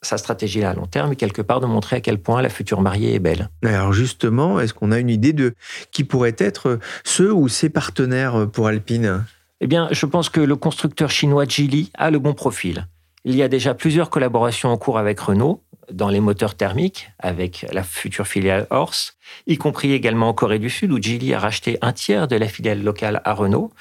sa 0.02 0.18
stratégie 0.18 0.64
à 0.64 0.74
long 0.74 0.88
terme 0.88 1.14
et 1.14 1.16
quelque 1.16 1.42
part 1.42 1.62
de 1.62 1.66
montrer 1.66 1.96
à 1.96 2.02
quel 2.02 2.20
point 2.22 2.42
la 2.42 2.50
future 2.50 2.82
mariée 2.82 3.16
est 3.16 3.20
belle. 3.20 3.50
Alors 3.64 3.94
justement, 3.94 4.60
est-ce 4.60 4.74
qu'on 4.74 4.92
a 4.92 5.00
une 5.00 5.10
idée 5.10 5.34
de 5.34 5.56
qui 5.92 6.04
pourraient 6.04 6.36
être 6.38 6.80
ceux 7.06 7.34
ou 7.34 7.48
ses 7.48 7.70
partenaires 7.70 8.48
pour 8.52 8.68
Alpine? 8.68 9.26
Eh 9.62 9.68
bien, 9.68 9.88
je 9.92 10.06
pense 10.06 10.30
que 10.30 10.42
le 10.42 10.58
constructeur 10.58 11.10
chinois 11.10 11.46
Geely 11.46 11.92
a 11.98 12.12
le 12.12 12.20
bon 12.20 12.34
profil. 12.34 12.88
Il 13.24 13.36
y 13.36 13.42
a 13.42 13.48
déjà 13.48 13.74
plusieurs 13.74 14.12
collaborations 14.12 14.70
en 14.70 14.78
cours 14.78 15.00
avec 15.00 15.20
Renault 15.20 15.64
dans 15.92 16.10
les 16.10 16.20
moteurs 16.20 16.56
thermiques 16.56 17.10
avec 17.20 17.66
la 17.72 17.84
future 17.84 18.28
filiale 18.28 18.68
Horse, 18.70 19.18
y 19.48 19.58
compris 19.58 19.94
également 19.94 20.30
en 20.30 20.34
Corée 20.34 20.60
du 20.60 20.70
Sud 20.70 20.92
où 20.92 21.02
Geely 21.02 21.34
a 21.34 21.40
racheté 21.40 21.78
un 21.82 21.94
tiers 21.94 22.28
de 22.28 22.36
la 22.36 22.48
filiale 22.48 22.84
locale 22.84 23.22
à 23.26 23.34
Renault. 23.34 23.72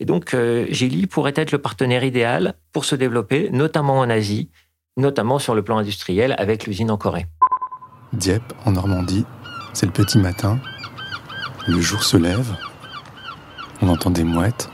Et 0.00 0.04
donc, 0.04 0.34
euh, 0.34 0.66
Geely 0.70 1.06
pourrait 1.06 1.34
être 1.36 1.52
le 1.52 1.58
partenaire 1.58 2.04
idéal 2.04 2.54
pour 2.72 2.84
se 2.84 2.96
développer, 2.96 3.48
notamment 3.50 3.98
en 3.98 4.10
Asie 4.10 4.50
notamment 4.96 5.38
sur 5.38 5.54
le 5.54 5.62
plan 5.62 5.78
industriel 5.78 6.34
avec 6.38 6.66
l'usine 6.66 6.90
en 6.90 6.96
Corée. 6.96 7.26
Dieppe, 8.12 8.52
en 8.64 8.72
Normandie, 8.72 9.24
c'est 9.72 9.86
le 9.86 9.92
petit 9.92 10.18
matin. 10.18 10.58
Le 11.66 11.80
jour 11.80 12.02
se 12.04 12.16
lève, 12.16 12.54
on 13.82 13.88
entend 13.88 14.10
des 14.10 14.24
mouettes 14.24 14.68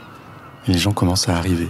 et 0.67 0.73
les 0.73 0.77
gens 0.77 0.91
commencent 0.91 1.29
à 1.29 1.37
arriver. 1.37 1.69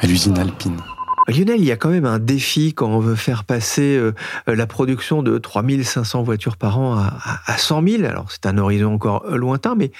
À 0.00 0.06
l'usine 0.06 0.38
alpine. 0.38 0.78
Lionel, 1.28 1.60
il 1.60 1.66
y 1.66 1.72
a 1.72 1.76
quand 1.76 1.90
même 1.90 2.06
un 2.06 2.18
défi 2.18 2.72
quand 2.74 2.88
on 2.88 3.00
veut 3.00 3.14
faire 3.14 3.44
passer 3.44 3.96
euh, 3.96 4.12
la 4.46 4.66
production 4.66 5.22
de 5.22 5.38
3500 5.38 6.22
voitures 6.22 6.56
par 6.56 6.78
an 6.78 6.96
à, 6.96 7.58
100 7.58 7.86
000. 7.86 8.04
Alors 8.04 8.30
c'est 8.30 8.46
un 8.46 8.56
horizon 8.58 8.94
encore 8.94 9.26
lointain, 9.30 9.74
mais 9.74 9.92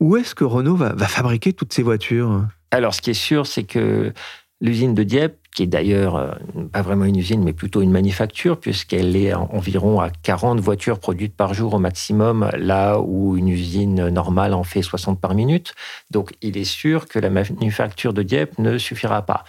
où 0.00 0.16
est-ce 0.16 0.34
que 0.34 0.44
Renault 0.44 0.76
va 0.76 0.94
fabriquer 1.06 1.52
toutes 1.52 1.72
ces 1.72 1.82
voitures? 1.82 2.44
Alors, 2.72 2.94
ce 2.94 3.02
qui 3.02 3.10
est 3.10 3.14
sûr, 3.14 3.46
c'est 3.46 3.64
que 3.64 4.14
l'usine 4.62 4.94
de 4.94 5.02
Dieppe, 5.02 5.36
qui 5.54 5.64
est 5.64 5.66
d'ailleurs 5.66 6.16
euh, 6.16 6.30
pas 6.72 6.80
vraiment 6.80 7.04
une 7.04 7.18
usine, 7.18 7.44
mais 7.44 7.52
plutôt 7.52 7.82
une 7.82 7.90
manufacture, 7.90 8.58
puisqu'elle 8.58 9.14
est 9.14 9.34
environ 9.34 10.00
à 10.00 10.08
40 10.08 10.58
voitures 10.58 10.98
produites 10.98 11.36
par 11.36 11.52
jour 11.52 11.74
au 11.74 11.78
maximum, 11.78 12.50
là 12.56 12.98
où 12.98 13.36
une 13.36 13.48
usine 13.48 14.08
normale 14.08 14.54
en 14.54 14.64
fait 14.64 14.80
60 14.80 15.20
par 15.20 15.34
minute. 15.34 15.74
Donc, 16.10 16.32
il 16.40 16.56
est 16.56 16.64
sûr 16.64 17.06
que 17.08 17.18
la 17.18 17.28
manufacture 17.28 18.14
de 18.14 18.22
Dieppe 18.22 18.58
ne 18.58 18.78
suffira 18.78 19.20
pas. 19.20 19.44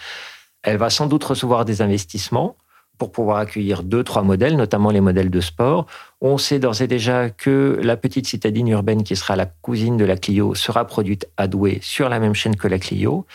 Elle 0.64 0.78
va 0.78 0.90
sans 0.90 1.06
doute 1.06 1.22
recevoir 1.22 1.64
des 1.64 1.82
investissements 1.82 2.56
pour 2.98 3.12
pouvoir 3.12 3.38
accueillir 3.38 3.82
deux, 3.82 4.02
trois 4.02 4.22
modèles, 4.22 4.56
notamment 4.56 4.90
les 4.90 5.00
modèles 5.00 5.30
de 5.30 5.40
sport. 5.40 5.86
On 6.20 6.38
sait 6.38 6.58
d'ores 6.58 6.80
et 6.80 6.86
déjà 6.86 7.28
que 7.28 7.78
la 7.82 7.96
petite 7.96 8.26
citadine 8.26 8.68
urbaine, 8.68 9.02
qui 9.02 9.14
sera 9.14 9.36
la 9.36 9.46
cousine 9.46 9.96
de 9.96 10.04
la 10.04 10.16
Clio, 10.16 10.54
sera 10.54 10.86
produite 10.86 11.28
à 11.36 11.46
Douai 11.46 11.80
sur 11.82 12.08
la 12.08 12.18
même 12.18 12.34
chaîne 12.34 12.56
que 12.56 12.68
la 12.68 12.78
Clio. 12.78 13.26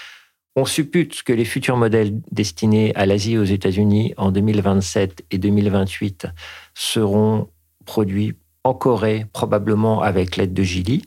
On 0.56 0.65
suppute 0.65 1.24
que 1.24 1.34
les 1.34 1.46
futurs 1.46 1.78
modèles 1.78 2.20
destinés 2.32 2.96
à 2.96 3.06
l'Asie 3.06 3.34
et 3.34 3.38
aux 3.38 3.44
États-Unis 3.44 4.13
en 4.18 4.32
2027 4.32 5.26
et 5.30 5.38
2028 5.38 6.28
seront 6.74 7.50
produits 7.86 8.36
en 8.63 8.74
Corée, 8.74 9.26
probablement 9.32 10.02
avec 10.02 10.36
l'aide 10.36 10.54
de 10.54 10.63
Geely. 10.63 11.04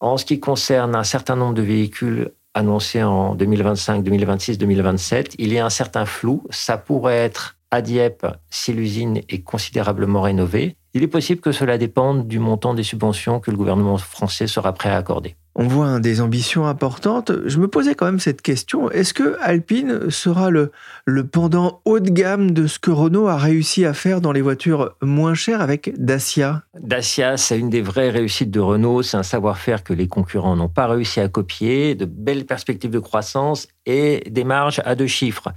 En 0.00 0.16
ce 0.16 0.24
qui 0.24 0.40
concerne 0.40 0.94
un 0.94 1.04
certain 1.04 1.36
nombre 1.36 1.54
de 1.54 1.62
véhicules 1.62 2.32
annoncés 2.56 3.02
en 3.02 3.34
2025, 3.34 4.02
2026, 4.02 4.58
2027, 4.58 5.34
il 5.38 5.52
y 5.52 5.58
a 5.58 5.66
un 5.66 5.70
certain 5.70 6.06
flou. 6.06 6.42
Ça 6.50 6.78
pourrait 6.78 7.18
être 7.18 7.58
à 7.70 7.82
Dieppe 7.82 8.26
si 8.50 8.72
l'usine 8.72 9.20
est 9.28 9.42
considérablement 9.42 10.22
rénovée. 10.22 10.76
Il 10.94 11.02
est 11.02 11.08
possible 11.08 11.42
que 11.42 11.52
cela 11.52 11.76
dépende 11.76 12.26
du 12.26 12.38
montant 12.38 12.72
des 12.72 12.82
subventions 12.82 13.40
que 13.40 13.50
le 13.50 13.56
gouvernement 13.58 13.98
français 13.98 14.46
sera 14.46 14.72
prêt 14.72 14.88
à 14.88 14.96
accorder. 14.96 15.36
On 15.58 15.68
voit 15.68 16.00
des 16.00 16.20
ambitions 16.20 16.66
importantes. 16.66 17.32
Je 17.46 17.58
me 17.58 17.66
posais 17.66 17.94
quand 17.94 18.04
même 18.04 18.20
cette 18.20 18.42
question. 18.42 18.90
Est-ce 18.90 19.14
que 19.14 19.38
Alpine 19.40 20.10
sera 20.10 20.50
le, 20.50 20.70
le 21.06 21.26
pendant 21.26 21.80
haut 21.86 21.98
de 21.98 22.10
gamme 22.10 22.50
de 22.50 22.66
ce 22.66 22.78
que 22.78 22.90
Renault 22.90 23.26
a 23.26 23.38
réussi 23.38 23.86
à 23.86 23.94
faire 23.94 24.20
dans 24.20 24.32
les 24.32 24.42
voitures 24.42 24.94
moins 25.00 25.32
chères 25.32 25.62
avec 25.62 25.94
Dacia? 25.96 26.62
Dacia, 26.78 27.38
c'est 27.38 27.58
une 27.58 27.70
des 27.70 27.80
vraies 27.80 28.10
réussites 28.10 28.50
de 28.50 28.60
Renault. 28.60 29.02
C'est 29.02 29.16
un 29.16 29.22
savoir-faire 29.22 29.82
que 29.82 29.94
les 29.94 30.08
concurrents 30.08 30.56
n'ont 30.56 30.68
pas 30.68 30.88
réussi 30.88 31.20
à 31.20 31.28
copier, 31.28 31.94
de 31.94 32.04
belles 32.04 32.44
perspectives 32.44 32.90
de 32.90 32.98
croissance 32.98 33.66
et 33.86 34.28
des 34.30 34.44
marges 34.44 34.82
à 34.84 34.94
deux 34.94 35.06
chiffres. 35.06 35.48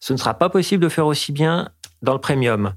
Ce 0.00 0.14
ne 0.14 0.18
sera 0.18 0.32
pas 0.32 0.48
possible 0.48 0.82
de 0.82 0.88
faire 0.88 1.06
aussi 1.06 1.32
bien 1.32 1.68
dans 2.00 2.14
le 2.14 2.20
premium. 2.20 2.72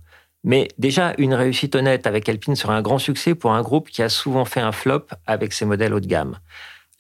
Mais 0.48 0.70
déjà, 0.78 1.14
une 1.18 1.34
réussite 1.34 1.76
honnête 1.76 2.08
avec 2.08 2.30
Alpine 2.30 2.56
serait 2.56 2.74
un 2.74 2.82
grand 2.82 3.00
succès 3.00 3.36
pour 3.36 3.52
un 3.52 3.62
groupe 3.62 3.90
qui 3.90 4.02
a 4.02 4.08
souvent 4.08 4.46
fait 4.46 4.62
un 4.62 4.72
flop 4.72 5.06
avec 5.26 5.52
ses 5.52 5.66
modèles 5.66 5.94
haut 5.94 6.00
de 6.00 6.08
gamme. 6.08 6.40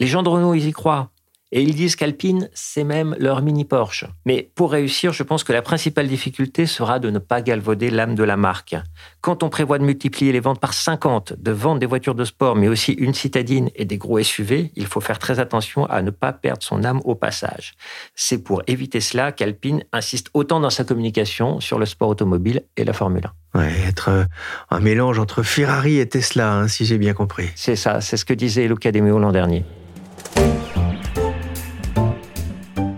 Les 0.01 0.05
gens 0.05 0.21
de 0.21 0.27
Renault, 0.27 0.53
ils 0.53 0.67
y 0.67 0.73
croient. 0.73 1.12
Et 1.51 1.62
ils 1.62 1.75
disent 1.75 1.95
qu'Alpine, 1.95 2.49
c'est 2.53 2.83
même 2.83 3.15
leur 3.19 3.41
mini 3.41 3.63
Porsche. 3.63 4.05
Mais 4.25 4.51
pour 4.55 4.71
réussir, 4.71 5.13
je 5.13 5.23
pense 5.23 5.45
que 5.45 5.53
la 5.53 5.62
principale 5.62 6.07
difficulté 6.07 6.65
sera 6.65 6.99
de 6.99 7.10
ne 7.10 7.19
pas 7.19 7.41
galvauder 7.41 7.89
l'âme 7.89 8.15
de 8.15 8.23
la 8.23 8.36
marque. 8.36 8.75
Quand 9.21 9.43
on 9.43 9.49
prévoit 9.49 9.79
de 9.79 9.86
multiplier 9.86 10.33
les 10.33 10.41
ventes 10.41 10.60
par 10.60 10.73
50, 10.73 11.33
de 11.38 11.51
vendre 11.51 11.79
des 11.79 11.86
voitures 11.86 12.15
de 12.15 12.25
sport, 12.25 12.57
mais 12.57 12.67
aussi 12.67 12.91
une 12.91 13.13
citadine 13.13 13.69
et 13.75 13.86
des 13.86 13.97
gros 13.97 14.21
SUV, 14.21 14.71
il 14.75 14.88
faut 14.88 14.99
faire 14.99 15.19
très 15.19 15.39
attention 15.39 15.86
à 15.86 16.01
ne 16.01 16.12
pas 16.12 16.33
perdre 16.33 16.63
son 16.63 16.83
âme 16.83 16.99
au 17.05 17.15
passage. 17.15 17.75
C'est 18.13 18.43
pour 18.43 18.62
éviter 18.67 18.99
cela 18.99 19.31
qu'Alpine 19.31 19.83
insiste 19.93 20.29
autant 20.33 20.60
dans 20.60 20.69
sa 20.69 20.83
communication 20.83 21.62
sur 21.62 21.79
le 21.79 21.86
sport 21.86 22.10
automobile 22.10 22.63
et 22.75 22.83
la 22.83 22.91
Formule 22.91 23.29
1. 23.53 23.60
Ouais, 23.60 23.73
être 23.88 24.10
euh, 24.10 24.25
un 24.69 24.81
mélange 24.81 25.17
entre 25.17 25.43
Ferrari 25.43 25.99
et 25.99 26.10
Tesla, 26.10 26.53
hein, 26.53 26.67
si 26.67 26.86
j'ai 26.86 26.97
bien 26.97 27.13
compris. 27.13 27.49
C'est 27.55 27.77
ça, 27.77 28.01
c'est 28.01 28.17
ce 28.17 28.25
que 28.25 28.33
disait 28.33 28.67
Luca 28.67 28.91
De 28.91 28.99
l'an 28.99 29.31
dernier. 29.31 29.63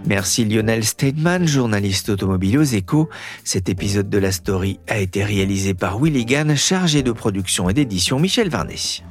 Merci 0.10 0.44
Lionel 0.44 0.84
Steidman, 0.84 1.48
journaliste 1.48 2.10
automobile 2.10 2.58
aux 2.58 2.64
échos. 2.64 3.10
Cet 3.44 3.70
épisode 3.70 4.10
de 4.10 4.18
la 4.18 4.32
story 4.32 4.80
a 4.88 4.98
été 4.98 5.24
réalisé 5.24 5.76
par 5.76 6.00
Willy 6.00 6.26
Gann, 6.26 6.56
chargé 6.56 7.04
de 7.04 7.12
production 7.12 7.70
et 7.70 7.76
d'édition 7.76 8.18
Michel 8.18 8.50
Varnet. 8.50 9.04